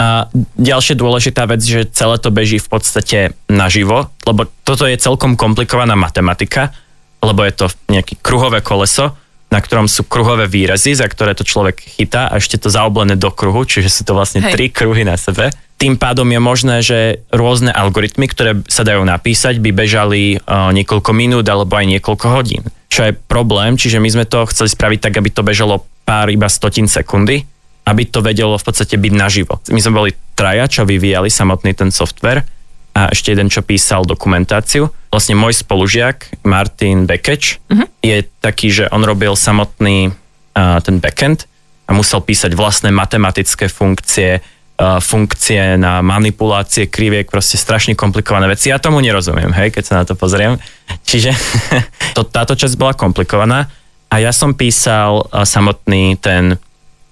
A 0.00 0.26
ďalšia 0.58 0.98
dôležitá 0.98 1.46
vec, 1.46 1.62
že 1.62 1.86
celé 1.92 2.16
to 2.18 2.34
beží 2.34 2.58
v 2.58 2.68
podstate 2.68 3.18
naživo, 3.46 4.10
lebo 4.26 4.48
toto 4.66 4.88
je 4.88 4.98
celkom 4.98 5.38
komplikovaná 5.38 5.94
matematika, 5.94 6.74
lebo 7.22 7.44
je 7.46 7.52
to 7.54 7.66
nejaké 7.92 8.18
kruhové 8.18 8.64
koleso, 8.64 9.14
na 9.54 9.62
ktorom 9.62 9.86
sú 9.86 10.02
kruhové 10.08 10.50
výrazy, 10.50 10.98
za 10.98 11.06
ktoré 11.06 11.36
to 11.38 11.46
človek 11.46 11.78
chytá 11.78 12.26
a 12.26 12.42
ešte 12.42 12.58
to 12.58 12.72
zaoblené 12.72 13.14
do 13.14 13.30
kruhu, 13.30 13.62
čiže 13.62 13.86
sú 13.86 14.02
to 14.02 14.16
vlastne 14.18 14.42
Hej. 14.42 14.52
tri 14.56 14.66
kruhy 14.72 15.06
na 15.06 15.14
sebe. 15.14 15.54
Tým 15.84 16.00
pádom 16.00 16.24
je 16.24 16.40
možné, 16.40 16.76
že 16.80 17.20
rôzne 17.28 17.68
algoritmy, 17.68 18.24
ktoré 18.24 18.64
sa 18.72 18.88
dajú 18.88 19.04
napísať, 19.04 19.60
by 19.60 19.68
bežali 19.68 20.40
uh, 20.40 20.72
niekoľko 20.72 21.12
minút 21.12 21.44
alebo 21.44 21.76
aj 21.76 22.00
niekoľko 22.00 22.26
hodín. 22.32 22.64
Čo 22.88 23.04
je 23.04 23.12
problém, 23.12 23.76
čiže 23.76 24.00
my 24.00 24.08
sme 24.08 24.24
to 24.24 24.48
chceli 24.48 24.72
spraviť 24.72 24.98
tak, 25.04 25.20
aby 25.20 25.28
to 25.28 25.44
bežalo 25.44 25.84
pár 26.08 26.32
iba 26.32 26.48
stotín 26.48 26.88
sekundy, 26.88 27.44
aby 27.84 28.08
to 28.08 28.24
vedelo 28.24 28.56
v 28.56 28.64
podstate 28.64 28.96
byť 28.96 29.12
naživo. 29.12 29.60
My 29.68 29.76
sme 29.84 29.92
boli 29.92 30.10
traja, 30.32 30.64
čo 30.72 30.88
vyvíjali 30.88 31.28
samotný 31.28 31.76
ten 31.76 31.92
software 31.92 32.48
a 32.96 33.12
ešte 33.12 33.36
jeden, 33.36 33.52
čo 33.52 33.60
písal 33.60 34.08
dokumentáciu. 34.08 34.88
Vlastne 35.12 35.36
môj 35.36 35.52
spolužiak, 35.52 36.48
Martin 36.48 37.04
Bekeč, 37.04 37.60
uh-huh. 37.68 37.84
je 38.00 38.24
taký, 38.40 38.72
že 38.72 38.88
on 38.88 39.04
robil 39.04 39.36
samotný 39.36 40.08
uh, 40.08 40.80
ten 40.80 40.96
backend 40.96 41.44
a 41.84 41.92
musel 41.92 42.24
písať 42.24 42.56
vlastné 42.56 42.88
matematické 42.88 43.68
funkcie, 43.68 44.40
funkcie 44.78 45.78
na 45.78 46.02
manipulácie 46.02 46.90
kriviek, 46.90 47.30
proste 47.30 47.54
strašne 47.54 47.94
komplikované 47.94 48.50
veci. 48.50 48.74
Ja 48.74 48.82
tomu 48.82 48.98
nerozumiem, 48.98 49.54
hej, 49.54 49.70
keď 49.70 49.84
sa 49.86 49.94
na 50.02 50.04
to 50.04 50.18
pozriem. 50.18 50.58
Čiže 51.06 51.30
to, 52.18 52.26
táto 52.26 52.58
časť 52.58 52.74
bola 52.74 52.94
komplikovaná 52.98 53.70
a 54.10 54.14
ja 54.18 54.34
som 54.34 54.54
písal 54.54 55.30
samotný 55.30 56.18
ten 56.18 56.58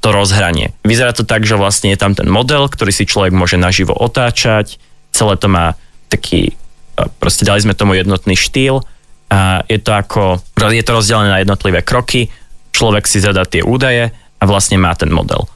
to 0.02 0.10
rozhranie. 0.10 0.74
Vyzerá 0.82 1.14
to 1.14 1.22
tak, 1.22 1.46
že 1.46 1.54
vlastne 1.54 1.94
je 1.94 1.98
tam 1.98 2.18
ten 2.18 2.26
model, 2.26 2.66
ktorý 2.66 2.90
si 2.90 3.06
človek 3.06 3.30
môže 3.30 3.54
naživo 3.54 3.94
otáčať, 3.94 4.82
celé 5.14 5.38
to 5.38 5.46
má 5.46 5.78
taký, 6.10 6.58
proste 7.22 7.46
dali 7.46 7.62
sme 7.62 7.78
tomu 7.78 7.94
jednotný 7.94 8.34
štýl 8.34 8.82
a 9.30 9.62
je 9.70 9.78
to 9.78 9.94
ako, 9.94 10.42
je 10.58 10.82
to 10.82 10.92
rozdelené 10.98 11.30
na 11.30 11.38
jednotlivé 11.38 11.86
kroky, 11.86 12.34
človek 12.74 13.06
si 13.06 13.22
zadá 13.22 13.46
tie 13.46 13.62
údaje 13.62 14.10
a 14.10 14.42
vlastne 14.42 14.74
má 14.74 14.90
ten 14.98 15.14
model. 15.14 15.46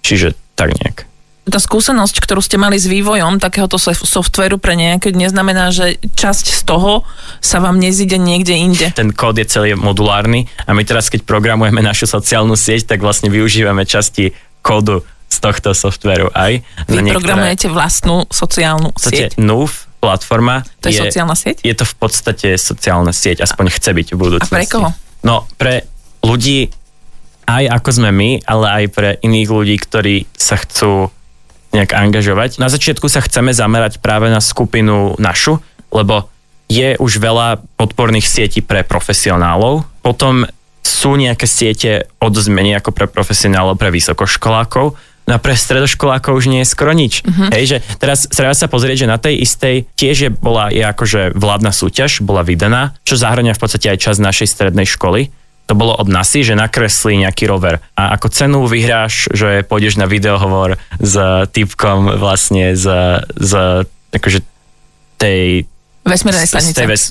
Čiže 0.00 0.32
tak 0.56 0.72
nejak. 0.80 1.07
Tá 1.48 1.58
skúsenosť, 1.58 2.20
ktorú 2.20 2.44
ste 2.44 2.60
mali 2.60 2.76
s 2.76 2.84
vývojom 2.84 3.40
takéhoto 3.40 3.80
sof- 3.80 4.04
softvéru 4.04 4.60
pre 4.60 4.76
nejaké, 4.76 5.10
neznamená, 5.16 5.72
že 5.72 5.96
časť 5.96 6.46
z 6.52 6.62
toho 6.68 7.02
sa 7.40 7.58
vám 7.58 7.80
nezíde 7.80 8.20
niekde 8.20 8.52
inde. 8.52 8.86
Ten 8.92 9.16
kód 9.16 9.40
je 9.40 9.48
celý 9.48 9.72
modulárny 9.72 10.44
a 10.68 10.76
my 10.76 10.84
teraz, 10.84 11.08
keď 11.08 11.24
programujeme 11.24 11.80
našu 11.80 12.04
sociálnu 12.04 12.52
sieť, 12.54 12.92
tak 12.94 13.00
vlastne 13.00 13.32
využívame 13.32 13.88
časti 13.88 14.36
kódu 14.60 15.02
z 15.28 15.36
tohto 15.40 15.72
softvéru 15.76 16.32
aj. 16.32 16.60
Vy 16.88 17.00
niektoré- 17.00 17.20
programujete 17.20 17.68
vlastnú 17.68 18.24
sociálnu 18.28 18.92
sieť. 18.96 19.36
NUF 19.36 19.88
platforma 19.98 20.62
To 20.80 20.88
je 20.88 21.00
sociálna 21.00 21.34
sieť? 21.34 21.60
Je 21.66 21.74
to 21.74 21.84
v 21.84 21.94
podstate 21.98 22.48
sociálna 22.54 23.10
sieť, 23.12 23.42
aspoň 23.44 23.66
chce 23.74 23.90
byť 23.92 24.06
v 24.14 24.16
budúcnosti. 24.16 24.54
A 24.54 24.58
pre 24.62 24.66
koho? 24.70 24.88
No, 25.26 25.44
pre 25.58 25.84
ľudí 26.22 26.70
aj 27.48 27.64
ako 27.80 27.90
sme 27.96 28.10
my, 28.12 28.30
ale 28.44 28.66
aj 28.68 28.84
pre 28.92 29.10
iných 29.24 29.48
ľudí, 29.48 29.76
ktorí 29.80 30.28
sa 30.36 30.60
chcú 30.60 31.08
nejak 31.72 31.92
angažovať. 31.92 32.56
Na 32.56 32.72
začiatku 32.72 33.06
sa 33.12 33.20
chceme 33.20 33.52
zamerať 33.52 34.00
práve 34.00 34.32
na 34.32 34.40
skupinu 34.40 35.18
našu, 35.20 35.60
lebo 35.92 36.28
je 36.68 37.00
už 37.00 37.20
veľa 37.20 37.64
podporných 37.80 38.28
sietí 38.28 38.60
pre 38.60 38.84
profesionálov, 38.84 39.88
potom 40.04 40.44
sú 40.84 41.16
nejaké 41.16 41.48
siete 41.48 42.08
od 42.20 42.32
zmeny 42.36 42.76
ako 42.76 42.92
pre 42.92 43.06
profesionálov, 43.08 43.80
pre 43.80 43.88
vysokoškolákov, 43.88 44.96
no 45.28 45.32
a 45.32 45.40
pre 45.40 45.52
stredoškolákov 45.52 46.32
už 46.32 46.48
nie 46.48 46.64
je 46.64 46.72
skoro 46.72 46.92
nič. 46.96 47.20
Uh-huh. 47.24 47.52
Hej, 47.52 47.64
že 47.68 47.78
teraz 48.00 48.24
treba 48.28 48.56
sa 48.56 48.68
pozrieť, 48.68 49.04
že 49.04 49.12
na 49.12 49.20
tej 49.20 49.44
istej 49.44 49.84
tiež 49.96 50.16
je, 50.16 50.30
bola 50.32 50.72
je 50.72 50.80
akože 50.80 51.36
vládna 51.36 51.72
súťaž, 51.72 52.24
bola 52.24 52.44
vydaná, 52.44 52.96
čo 53.04 53.20
zahrania 53.20 53.52
v 53.52 53.60
podstate 53.60 53.92
aj 53.92 53.98
čas 54.00 54.16
našej 54.20 54.48
strednej 54.48 54.88
školy. 54.88 55.28
To 55.68 55.76
bolo 55.76 55.92
od 56.00 56.08
NASI, 56.08 56.48
že 56.48 56.56
nakreslí 56.56 57.20
nejaký 57.28 57.44
rover. 57.44 57.84
A 57.92 58.16
ako 58.16 58.32
cenu 58.32 58.64
vyhráš, 58.64 59.28
že 59.36 59.62
pôjdeš 59.68 60.00
na 60.00 60.08
videohovor 60.08 60.80
s 60.96 61.14
typkom 61.52 62.16
vlastne 62.16 62.72
z, 62.72 62.88
z 63.36 63.52
akože 64.16 64.40
tej 65.20 65.68
Vesmírnej 66.08 66.48
stanice. 66.48 66.72
Tej 66.72 66.88
ves, 66.88 67.04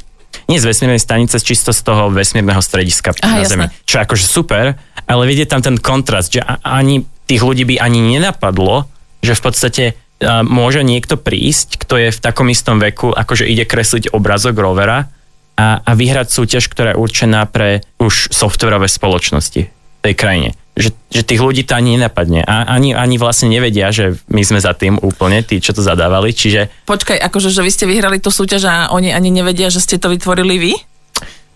nie 0.49 0.57
z 0.57 0.65
vesmírnej 0.65 1.01
stanice, 1.01 1.37
čisto 1.37 1.69
z 1.69 1.81
toho 1.85 2.09
vesmírneho 2.09 2.59
strediska 2.59 3.13
Aha, 3.21 3.43
na 3.43 3.47
Zemi. 3.47 3.67
Čo 3.85 3.99
je 3.99 4.03
akože 4.09 4.25
super, 4.25 4.73
ale 5.05 5.23
vidieť 5.29 5.47
tam 5.53 5.61
ten 5.61 5.77
kontrast, 5.77 6.33
že 6.33 6.41
ani 6.65 7.05
tých 7.29 7.43
ľudí 7.43 7.67
by 7.67 7.75
ani 7.77 7.99
nenapadlo, 8.17 8.87
že 9.21 9.35
v 9.35 9.41
podstate 9.43 9.83
uh, 9.93 10.41
môže 10.41 10.81
niekto 10.81 11.19
prísť, 11.19 11.77
kto 11.83 11.99
je 11.99 12.09
v 12.15 12.19
takom 12.19 12.47
istom 12.49 12.79
veku, 12.79 13.11
akože 13.11 13.45
ide 13.45 13.67
kresliť 13.67 14.15
obrazok 14.15 14.57
rovera 14.57 15.11
a, 15.57 15.81
a 15.81 15.91
vyhrať 15.97 16.29
súťaž, 16.29 16.69
ktorá 16.69 16.93
je 16.93 17.01
určená 17.01 17.49
pre 17.49 17.81
už 17.97 18.29
softverové 18.29 18.85
spoločnosti 18.87 19.61
v 19.67 19.99
tej 20.05 20.13
krajine 20.13 20.49
že, 20.77 20.93
že 21.09 21.25
tých 21.25 21.41
ľudí 21.41 21.65
to 21.65 21.73
ani 21.73 21.97
nenapadne. 21.97 22.45
A 22.45 22.69
ani, 22.69 22.93
ani 22.93 23.17
vlastne 23.17 23.49
nevedia, 23.49 23.89
že 23.89 24.21
my 24.29 24.41
sme 24.45 24.61
za 24.61 24.77
tým 24.77 25.01
úplne, 25.01 25.41
tí, 25.41 25.57
čo 25.57 25.73
to 25.73 25.81
zadávali, 25.81 26.31
čiže... 26.31 26.85
Počkaj, 26.85 27.17
akože, 27.17 27.49
že 27.49 27.65
vy 27.65 27.71
ste 27.73 27.89
vyhrali 27.89 28.21
tú 28.21 28.29
súťaž 28.29 28.63
a 28.69 28.75
oni 28.93 29.09
ani 29.11 29.33
nevedia, 29.33 29.73
že 29.73 29.81
ste 29.81 29.97
to 29.97 30.13
vytvorili 30.13 30.55
vy? 30.61 30.73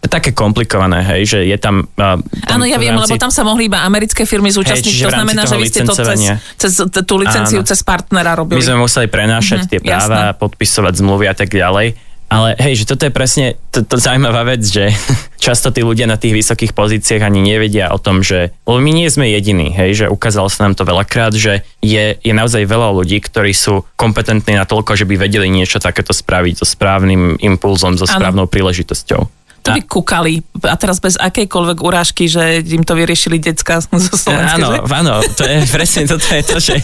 Také 0.02 0.34
komplikované, 0.34 1.06
hej, 1.14 1.22
že 1.30 1.40
je 1.46 1.58
tam... 1.62 1.86
Tam 1.94 2.26
Áno, 2.50 2.66
ja 2.66 2.82
viem, 2.82 2.98
rámci... 2.98 3.14
lebo 3.14 3.22
tam 3.22 3.30
sa 3.30 3.46
mohli 3.46 3.70
iba 3.70 3.86
americké 3.86 4.26
firmy 4.26 4.50
zúčastniť, 4.50 4.92
hej, 4.98 5.06
to 5.08 5.14
znamená, 5.14 5.46
že 5.46 5.56
vy 5.56 5.66
ste 5.70 5.82
to 5.86 5.94
cez, 5.94 6.20
cez 6.58 6.72
tú 7.06 7.16
licenciu, 7.22 7.62
Áno. 7.62 7.70
cez 7.70 7.80
partnera 7.86 8.34
robili. 8.34 8.58
My 8.58 8.66
sme 8.66 8.82
museli 8.82 9.06
prenášať 9.06 9.70
mm-hmm, 9.70 9.72
tie 9.78 9.80
práva, 9.86 10.34
jasné. 10.34 10.42
podpisovať 10.42 10.94
zmluvy 10.98 11.26
a 11.30 11.36
tak 11.38 11.54
ďalej. 11.54 11.88
Ale 12.32 12.56
hej, 12.63 12.80
že 12.80 12.88
toto 12.88 13.04
je 13.04 13.12
presne 13.12 13.60
to, 13.76 13.84
to 13.84 14.00
zaujímavá 14.00 14.48
vec, 14.48 14.63
že 14.63 14.96
často 15.46 15.67
tí 15.76 15.84
ľudia 15.84 16.08
na 16.08 16.15
tých 16.15 16.39
vysokých 16.39 16.72
pozíciách 16.72 17.28
ani 17.28 17.44
nevedia 17.44 17.91
o 17.91 18.00
tom, 18.00 18.24
že 18.24 18.56
lebo 18.63 18.80
my 18.80 18.91
nie 18.96 19.12
sme 19.12 19.28
jediní, 19.28 19.76
hej, 19.76 19.91
že 20.00 20.06
ukázalo 20.08 20.48
sa 20.48 20.63
nám 20.63 20.80
to 20.80 20.88
veľakrát, 20.88 21.36
že 21.36 21.67
je, 21.84 22.15
je 22.15 22.34
naozaj 22.34 22.63
veľa 22.63 22.96
ľudí, 22.96 23.20
ktorí 23.20 23.52
sú 23.52 23.84
kompetentní 24.00 24.56
na 24.56 24.63
toľko, 24.63 24.96
že 24.96 25.04
by 25.04 25.28
vedeli 25.28 25.52
niečo 25.52 25.84
takéto 25.84 26.15
spraviť 26.15 26.63
so 26.63 26.65
správnym 26.65 27.36
impulzom, 27.44 28.00
so 28.00 28.08
správnou 28.08 28.48
ano. 28.48 28.54
príležitosťou. 28.54 29.22
To 29.62 29.78
by 29.78 29.82
kúkali 29.86 30.41
a 30.65 30.74
teraz 30.74 30.98
bez 30.98 31.22
akejkoľvek 31.22 31.78
urážky, 31.86 32.26
že 32.26 32.65
im 32.65 32.82
to 32.82 32.98
vyriešili 32.98 33.38
decka 33.38 33.78
zo 34.08 34.15
Slovenska, 34.17 34.58
Áno, 34.58 34.70
že? 34.72 34.78
áno, 34.88 35.13
to 35.36 35.44
je 35.46 35.58
presne 35.70 36.08
toto 36.08 36.26
je 36.32 36.44
to, 36.48 36.58
že 36.58 36.76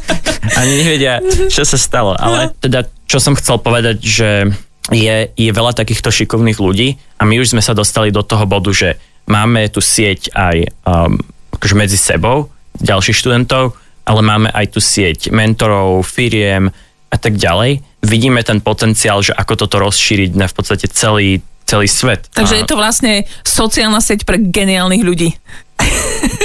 ani 0.60 0.72
nevedia, 0.82 1.22
čo 1.52 1.62
sa 1.62 1.78
stalo. 1.78 2.18
Ale 2.18 2.50
teda, 2.58 2.88
čo 3.06 3.22
som 3.22 3.38
chcel 3.38 3.62
povedať, 3.62 4.02
že 4.02 4.50
je, 4.92 5.30
je 5.34 5.50
veľa 5.50 5.74
takýchto 5.74 6.10
šikovných 6.14 6.58
ľudí 6.62 6.94
a 7.18 7.26
my 7.26 7.42
už 7.42 7.56
sme 7.56 7.62
sa 7.62 7.74
dostali 7.74 8.14
do 8.14 8.22
toho 8.22 8.46
bodu, 8.46 8.70
že 8.70 8.98
máme 9.26 9.66
tu 9.70 9.82
sieť 9.82 10.30
aj 10.34 10.56
um, 10.86 11.18
akože 11.58 11.74
medzi 11.74 11.98
sebou 11.98 12.50
ďalších 12.78 13.16
študentov, 13.16 13.74
ale 14.06 14.20
máme 14.22 14.48
aj 14.52 14.76
tu 14.76 14.78
sieť 14.78 15.34
mentorov, 15.34 16.06
firiem 16.06 16.70
a 17.10 17.16
tak 17.16 17.40
ďalej. 17.40 17.82
Vidíme 18.06 18.44
ten 18.46 18.62
potenciál, 18.62 19.24
že 19.24 19.34
ako 19.34 19.66
toto 19.66 19.82
rozšíriť 19.82 20.30
na 20.38 20.46
v 20.46 20.54
podstate 20.54 20.86
celý, 20.86 21.42
celý 21.66 21.90
svet. 21.90 22.30
Takže 22.30 22.54
a... 22.54 22.58
je 22.62 22.66
to 22.68 22.78
vlastne 22.78 23.26
sociálna 23.42 23.98
sieť 23.98 24.22
pre 24.22 24.38
geniálnych 24.38 25.02
ľudí. 25.02 25.34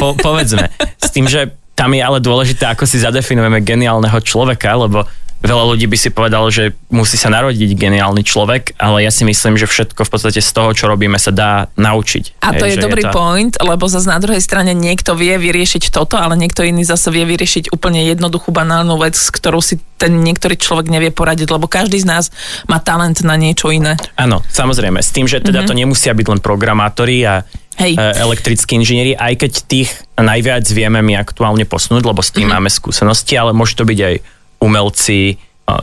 Po, 0.02 0.18
povedzme. 0.18 0.72
S 0.98 1.14
tým, 1.14 1.30
že 1.30 1.54
tam 1.78 1.94
je 1.94 2.02
ale 2.02 2.20
dôležité, 2.22 2.66
ako 2.70 2.86
si 2.90 3.02
zadefinujeme 3.02 3.62
geniálneho 3.62 4.18
človeka, 4.22 4.74
lebo 4.76 5.06
veľa 5.42 5.74
ľudí 5.74 5.90
by 5.90 5.98
si 5.98 6.10
povedalo, 6.14 6.48
že 6.54 6.78
musí 6.94 7.18
sa 7.18 7.34
narodiť 7.34 7.74
geniálny 7.74 8.22
človek, 8.22 8.78
ale 8.78 9.02
ja 9.02 9.12
si 9.12 9.26
myslím, 9.26 9.58
že 9.58 9.66
všetko 9.66 10.06
v 10.06 10.10
podstate 10.14 10.40
z 10.40 10.52
toho, 10.54 10.70
čo 10.78 10.86
robíme, 10.86 11.18
sa 11.18 11.34
dá 11.34 11.68
naučiť. 11.76 12.46
A 12.46 12.54
to 12.54 12.70
Hej, 12.70 12.78
je 12.78 12.86
dobrý 12.86 13.02
je 13.02 13.10
to... 13.10 13.14
point, 13.14 13.54
lebo 13.58 13.90
zase 13.90 14.06
na 14.06 14.22
druhej 14.22 14.40
strane 14.40 14.78
niekto 14.78 15.18
vie 15.18 15.34
vyriešiť 15.42 15.90
toto, 15.90 16.22
ale 16.22 16.38
niekto 16.38 16.62
iný 16.62 16.86
zase 16.86 17.10
vie 17.10 17.26
vyriešiť 17.26 17.74
úplne 17.74 18.06
jednoduchú 18.06 18.54
banálnu 18.54 18.96
vec, 19.02 19.18
ktorú 19.18 19.60
si 19.66 19.82
ten 19.98 20.22
niektorý 20.22 20.58
človek 20.58 20.94
nevie 20.94 21.10
poradiť, 21.10 21.50
lebo 21.50 21.66
každý 21.66 22.02
z 22.02 22.08
nás 22.10 22.26
má 22.70 22.78
talent 22.78 23.22
na 23.26 23.34
niečo 23.34 23.74
iné. 23.74 23.98
Áno, 24.18 24.46
samozrejme, 24.50 25.02
s 25.02 25.10
tým, 25.14 25.26
že 25.26 25.42
teda 25.42 25.66
mm-hmm. 25.66 25.70
to 25.70 25.74
nemusia 25.78 26.14
byť 26.14 26.28
len 26.38 26.40
programátori 26.42 27.26
a 27.26 27.46
Hej. 27.82 27.98
E, 27.98 28.02
elektrickí 28.22 28.78
inžinieri, 28.78 29.18
aj 29.18 29.34
keď 29.42 29.52
tých 29.66 29.90
najviac 30.20 30.66
vieme 30.70 31.02
my 31.02 31.18
aktuálne 31.18 31.66
posnúť, 31.66 32.04
lebo 32.04 32.22
s 32.22 32.30
tým 32.30 32.50
mm-hmm. 32.50 32.62
máme 32.62 32.70
skúsenosti, 32.70 33.34
ale 33.38 33.58
môže 33.58 33.74
to 33.74 33.88
byť 33.88 34.00
aj 34.02 34.16
umelci, 34.62 35.38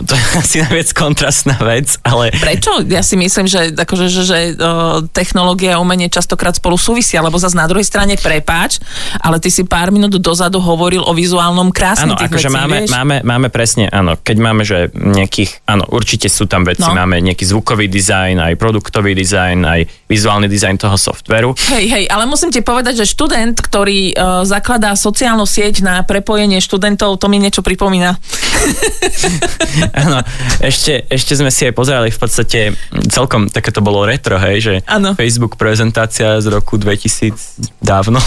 to 0.05 0.13
je 0.13 0.25
asi 0.43 0.57
najviac 0.61 0.91
kontrastná 0.93 1.57
vec, 1.63 1.97
ale... 2.05 2.35
Prečo? 2.35 2.85
Ja 2.91 3.01
si 3.01 3.17
myslím, 3.17 3.49
že, 3.49 3.73
akože, 3.73 4.07
že, 4.11 4.23
že 4.27 4.39
o, 4.59 5.05
technológia 5.09 5.79
a 5.79 5.83
umenie 5.83 6.13
častokrát 6.13 6.57
spolu 6.57 6.77
súvisia, 6.77 7.25
lebo 7.25 7.41
zase 7.41 7.57
na 7.57 7.65
druhej 7.65 7.87
strane 7.87 8.19
prepáč, 8.19 8.83
ale 9.23 9.41
ty 9.41 9.49
si 9.49 9.65
pár 9.65 9.95
minút 9.95 10.19
dozadu 10.19 10.61
hovoril 10.61 11.01
o 11.05 11.13
vizuálnom 11.15 11.71
krásne 11.73 12.13
Áno, 12.13 12.19
akože 12.19 12.51
máme, 12.53 12.85
máme, 12.91 13.17
máme 13.25 13.49
presne, 13.49 13.89
áno, 13.89 14.19
keď 14.19 14.37
máme, 14.37 14.63
že 14.67 14.91
nejakých, 14.93 15.65
áno, 15.65 15.87
určite 15.89 16.29
sú 16.29 16.45
tam 16.45 16.67
veci, 16.67 16.85
no. 16.85 16.97
máme 16.97 17.23
nejaký 17.23 17.47
zvukový 17.49 17.89
dizajn, 17.89 18.43
aj 18.43 18.55
produktový 18.61 19.15
dizajn, 19.17 19.59
aj 19.65 19.81
vizuálny 20.11 20.51
dizajn 20.51 20.77
toho 20.81 20.97
softveru. 20.99 21.55
Hej, 21.73 21.87
hej, 21.89 22.05
ale 22.11 22.29
musím 22.29 22.53
ti 22.53 22.61
povedať, 22.61 23.05
že 23.05 23.07
študent, 23.09 23.57
ktorý 23.57 24.13
uh, 24.13 24.43
zakladá 24.43 24.93
sociálnu 24.99 25.47
sieť 25.47 25.81
na 25.85 26.03
prepojenie 26.03 26.59
študentov, 26.59 27.17
to 27.21 27.27
mi 27.31 27.39
niečo 27.41 27.63
pripomína. 27.63 28.17
Áno, 30.05 30.25
ešte, 30.63 31.05
ešte 31.09 31.33
sme 31.37 31.53
si 31.53 31.69
aj 31.69 31.75
pozerali 31.77 32.09
v 32.09 32.19
podstate 32.19 32.61
celkom, 33.09 33.49
také 33.53 33.71
to 33.71 33.85
bolo 33.85 34.05
retro, 34.09 34.41
hej, 34.41 34.57
že 34.61 34.75
ano. 34.89 35.15
Facebook 35.15 35.61
prezentácia 35.61 36.41
z 36.41 36.47
roku 36.49 36.81
2000 36.81 37.81
dávno, 37.83 38.19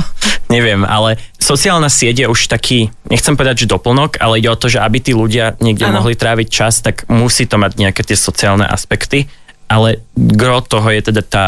neviem, 0.54 0.84
ale 0.84 1.18
sociálna 1.40 1.88
sieť 1.88 2.24
je 2.24 2.26
už 2.28 2.48
taký, 2.48 2.92
nechcem 3.08 3.34
povedať, 3.34 3.66
že 3.66 3.72
doplnok, 3.72 4.20
ale 4.20 4.38
ide 4.38 4.52
o 4.52 4.58
to, 4.58 4.70
že 4.70 4.78
aby 4.78 4.98
tí 5.00 5.12
ľudia 5.16 5.58
niekde 5.58 5.88
ano. 5.88 6.02
mohli 6.02 6.14
tráviť 6.14 6.48
čas, 6.48 6.84
tak 6.84 7.08
musí 7.08 7.48
to 7.48 7.56
mať 7.58 7.78
nejaké 7.80 8.02
tie 8.06 8.16
sociálne 8.16 8.64
aspekty 8.64 9.26
ale 9.72 10.04
gro 10.12 10.60
toho 10.60 10.84
je 10.92 11.00
teda 11.08 11.22
tá, 11.24 11.44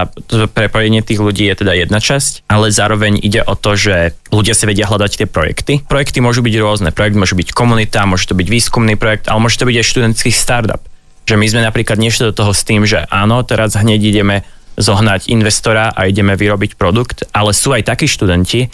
prepojenie 0.48 1.04
tých 1.04 1.20
ľudí 1.20 1.44
je 1.44 1.60
teda 1.60 1.76
jedna 1.76 2.00
časť, 2.00 2.48
ale 2.48 2.72
zároveň 2.72 3.20
ide 3.20 3.44
o 3.44 3.52
to, 3.52 3.76
že 3.76 4.16
ľudia 4.32 4.56
si 4.56 4.64
vedia 4.64 4.88
hľadať 4.88 5.12
tie 5.20 5.28
projekty. 5.28 5.84
Projekty 5.84 6.24
môžu 6.24 6.40
byť 6.40 6.54
rôzne. 6.56 6.88
Projekt 6.96 7.20
môže 7.20 7.36
byť 7.36 7.52
komunita, 7.52 8.08
môže 8.08 8.24
to 8.24 8.32
byť 8.32 8.48
výskumný 8.48 8.96
projekt, 8.96 9.28
ale 9.28 9.44
môže 9.44 9.60
to 9.60 9.68
byť 9.68 9.76
aj 9.76 9.86
študentský 9.92 10.30
startup. 10.32 10.80
Že 11.28 11.36
my 11.36 11.46
sme 11.52 11.60
napríklad 11.68 12.00
nešli 12.00 12.32
do 12.32 12.36
toho 12.36 12.56
s 12.56 12.64
tým, 12.64 12.88
že 12.88 13.04
áno, 13.12 13.44
teraz 13.44 13.76
hneď 13.76 14.00
ideme 14.00 14.40
zohnať 14.80 15.28
investora 15.28 15.92
a 15.92 16.08
ideme 16.08 16.32
vyrobiť 16.32 16.80
produkt, 16.80 17.28
ale 17.36 17.52
sú 17.52 17.76
aj 17.76 17.92
takí 17.92 18.08
študenti, 18.08 18.72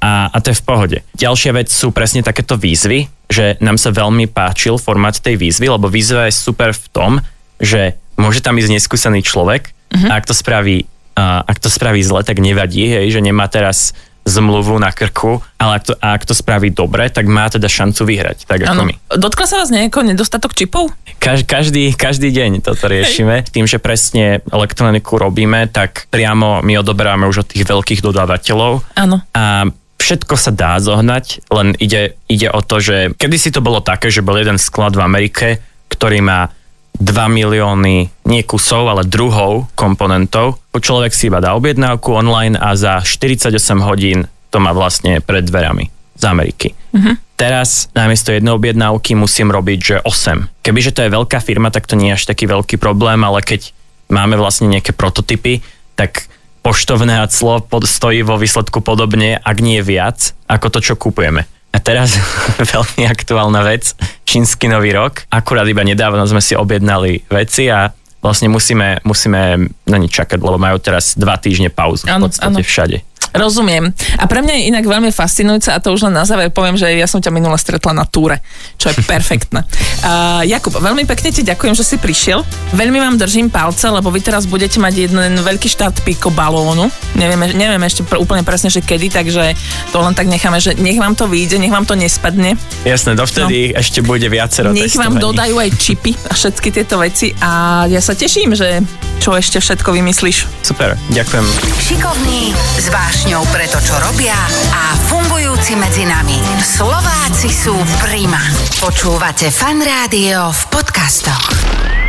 a, 0.00 0.32
a 0.32 0.36
to 0.40 0.50
je 0.50 0.60
v 0.60 0.64
pohode. 0.64 0.98
Ďalšia 1.12 1.52
vec 1.52 1.68
sú 1.68 1.92
presne 1.92 2.24
takéto 2.24 2.56
výzvy, 2.56 3.04
že 3.28 3.60
nám 3.60 3.76
sa 3.76 3.92
veľmi 3.92 4.32
páčil 4.32 4.80
formát 4.80 5.12
tej 5.12 5.36
výzvy, 5.36 5.68
lebo 5.68 5.92
výzva 5.92 6.24
je 6.24 6.40
super 6.40 6.72
v 6.72 6.86
tom, 6.88 7.12
že 7.60 8.00
môže 8.20 8.44
tam 8.44 8.60
ísť 8.60 8.70
neskúsený 8.76 9.24
človek 9.24 9.72
uh-huh. 9.72 10.08
a 10.12 10.20
ak 10.20 10.28
to 10.28 10.34
spraví, 10.36 10.84
uh, 11.16 11.42
ak 11.48 11.58
to 11.58 11.72
spraví 11.72 12.04
zle, 12.04 12.20
tak 12.22 12.38
nevadí, 12.38 12.86
hej, 12.86 13.10
že 13.10 13.24
nemá 13.24 13.48
teraz 13.48 13.96
zmluvu 14.28 14.76
na 14.76 14.92
krku, 14.92 15.40
ale 15.56 15.80
ak 15.80 15.82
to, 15.82 15.94
ak 15.96 16.22
to 16.28 16.34
spraví 16.36 16.70
dobre, 16.70 17.08
tak 17.08 17.24
má 17.24 17.48
teda 17.48 17.66
šancu 17.66 18.04
vyhrať, 18.04 18.44
tak 18.44 18.68
ako 18.68 18.84
ano. 18.84 18.92
my. 18.92 18.94
Dotkla 19.16 19.46
sa 19.48 19.56
vás 19.64 19.72
nejako 19.72 20.04
nedostatok 20.06 20.52
čipov? 20.52 20.92
Kaž, 21.16 21.48
každý, 21.48 21.92
každý 21.96 22.28
deň 22.32 22.64
toto 22.64 22.88
riešime. 22.88 23.44
Hej. 23.44 23.52
Tým, 23.52 23.66
že 23.68 23.80
presne 23.80 24.44
elektroniku 24.48 25.16
robíme, 25.16 25.68
tak 25.72 26.08
priamo 26.12 26.60
my 26.60 26.74
odoberáme 26.80 27.28
už 27.28 27.44
od 27.44 27.48
tých 27.48 27.64
veľkých 27.64 28.00
dodávateľov. 28.04 28.84
Áno. 28.96 29.24
A 29.32 29.68
všetko 30.00 30.34
sa 30.36 30.52
dá 30.52 30.76
zohnať, 30.80 31.48
len 31.52 31.76
ide, 31.76 32.16
ide 32.28 32.48
o 32.48 32.60
to, 32.64 32.80
že 32.80 33.12
kedysi 33.20 33.52
to 33.52 33.60
bolo 33.60 33.84
také, 33.84 34.08
že 34.08 34.24
bol 34.24 34.36
jeden 34.36 34.56
sklad 34.56 34.96
v 34.96 35.04
Amerike, 35.04 35.60
ktorý 35.92 36.24
má 36.24 36.52
2 37.00 37.08
milióny 37.32 38.12
nie 38.28 38.42
kusov, 38.44 38.86
ale 38.92 39.08
druhov 39.08 39.72
komponentov. 39.72 40.60
Človek 40.70 41.16
si 41.16 41.32
iba 41.32 41.40
dá 41.40 41.56
objednávku 41.56 42.12
online 42.12 42.60
a 42.60 42.76
za 42.76 43.00
48 43.00 43.56
hodín 43.80 44.28
to 44.52 44.60
má 44.60 44.76
vlastne 44.76 45.24
pred 45.24 45.48
dverami 45.48 45.88
z 46.20 46.24
Ameriky. 46.28 46.68
Uh-huh. 46.92 47.16
Teraz 47.40 47.88
namiesto 47.96 48.36
jednej 48.36 48.52
objednávky 48.52 49.16
musím 49.16 49.48
robiť, 49.48 49.78
že 49.80 49.96
8. 50.04 50.60
Kebyže 50.60 50.92
to 50.92 51.08
je 51.08 51.14
veľká 51.16 51.40
firma, 51.40 51.72
tak 51.72 51.88
to 51.88 51.96
nie 51.96 52.12
je 52.12 52.20
až 52.20 52.28
taký 52.28 52.44
veľký 52.44 52.76
problém, 52.76 53.24
ale 53.24 53.40
keď 53.40 53.72
máme 54.12 54.36
vlastne 54.36 54.68
nejaké 54.68 54.92
prototypy, 54.92 55.64
tak 55.96 56.28
poštovné 56.60 57.24
clo 57.32 57.64
stojí 57.88 58.20
vo 58.20 58.36
výsledku 58.36 58.84
podobne, 58.84 59.40
ak 59.40 59.56
nie 59.64 59.80
viac, 59.80 60.36
ako 60.44 60.68
to, 60.68 60.78
čo 60.84 60.94
kupujeme. 61.00 61.48
A 61.70 61.78
teraz 61.78 62.18
veľmi 62.74 63.06
aktuálna 63.06 63.62
vec, 63.62 63.94
čínsky 64.26 64.66
nový 64.66 64.94
rok. 64.94 65.26
Akurát 65.30 65.66
iba 65.66 65.86
nedávno 65.86 66.22
sme 66.26 66.42
si 66.42 66.58
objednali 66.58 67.26
veci 67.30 67.70
a 67.70 67.90
vlastne 68.20 68.52
musíme, 68.52 69.00
musíme 69.02 69.70
na 69.88 69.96
ne 69.96 70.08
čakať, 70.08 70.38
lebo 70.38 70.60
majú 70.60 70.76
teraz 70.78 71.16
dva 71.16 71.40
týždne 71.40 71.72
pauzu 71.72 72.06
v 72.06 72.28
podstate 72.28 72.60
áno. 72.60 72.66
všade. 72.66 72.96
Rozumiem. 73.30 73.90
A 74.18 74.24
pre 74.26 74.42
mňa 74.42 74.54
je 74.58 74.62
inak 74.74 74.84
veľmi 74.84 75.10
fascinujúce, 75.14 75.70
a 75.70 75.78
to 75.78 75.94
už 75.94 76.10
len 76.10 76.14
na 76.14 76.26
záver 76.26 76.50
poviem, 76.50 76.74
že 76.74 76.90
ja 76.90 77.06
som 77.06 77.22
ťa 77.22 77.30
minule 77.30 77.54
stretla 77.56 77.94
na 77.94 78.04
túre, 78.06 78.42
čo 78.76 78.90
je 78.90 78.96
perfektné. 79.04 79.62
Uh, 80.00 80.40
Jakub, 80.48 80.72
veľmi 80.72 81.04
pekne 81.04 81.28
ti 81.28 81.44
ďakujem, 81.44 81.76
že 81.76 81.84
si 81.84 82.00
prišiel. 82.00 82.40
Veľmi 82.72 82.96
vám 82.96 83.20
držím 83.20 83.52
palce, 83.52 83.84
lebo 83.84 84.08
vy 84.08 84.24
teraz 84.24 84.48
budete 84.48 84.80
mať 84.80 84.94
jeden 84.96 85.44
veľký 85.44 85.68
štart 85.68 86.00
piko 86.08 86.32
balónu. 86.32 86.88
Nevieme, 87.20 87.52
neviem 87.52 87.84
ešte 87.84 88.08
pr- 88.08 88.16
úplne 88.16 88.40
presne, 88.40 88.72
že 88.72 88.80
kedy, 88.80 89.12
takže 89.12 89.52
to 89.92 90.00
len 90.00 90.16
tak 90.16 90.24
necháme, 90.24 90.56
že 90.56 90.72
nech 90.80 90.96
vám 90.96 91.12
to 91.12 91.28
vyjde, 91.28 91.60
nech 91.60 91.68
vám 91.68 91.84
to 91.84 92.00
nespadne. 92.00 92.56
Jasné, 92.88 93.12
dovtedy 93.12 93.76
ešte 93.76 94.00
bude 94.00 94.24
viacero 94.32 94.72
Nech 94.72 94.96
vám 94.96 95.12
testovaní. 95.12 95.20
dodajú 95.20 95.54
aj 95.60 95.70
čipy 95.76 96.16
a 96.16 96.32
všetky 96.32 96.68
tieto 96.72 96.96
veci 96.96 97.36
a 97.44 97.84
ja 97.84 98.00
sa 98.00 98.16
teším, 98.16 98.56
že 98.56 98.80
čo 99.20 99.36
ešte 99.36 99.60
všetko 99.60 99.92
vymyslíš. 99.92 100.64
Super, 100.64 100.96
ďakujem. 101.12 101.44
Šikovní, 101.76 102.56
s 102.80 102.88
vášňou 103.20 103.44
pre 103.52 103.68
to, 103.68 103.76
čo 103.84 104.00
robia 104.00 104.32
a 104.72 104.96
fungujúci 104.96 105.76
medzi 105.76 106.08
nami. 106.08 106.40
Slováci 106.64 107.52
sú 107.52 107.76
prima. 108.00 108.40
Počúvate 108.80 109.52
Fan 109.52 109.84
Rádio 109.84 110.48
v 110.48 110.62
podcastoch. 110.72 111.99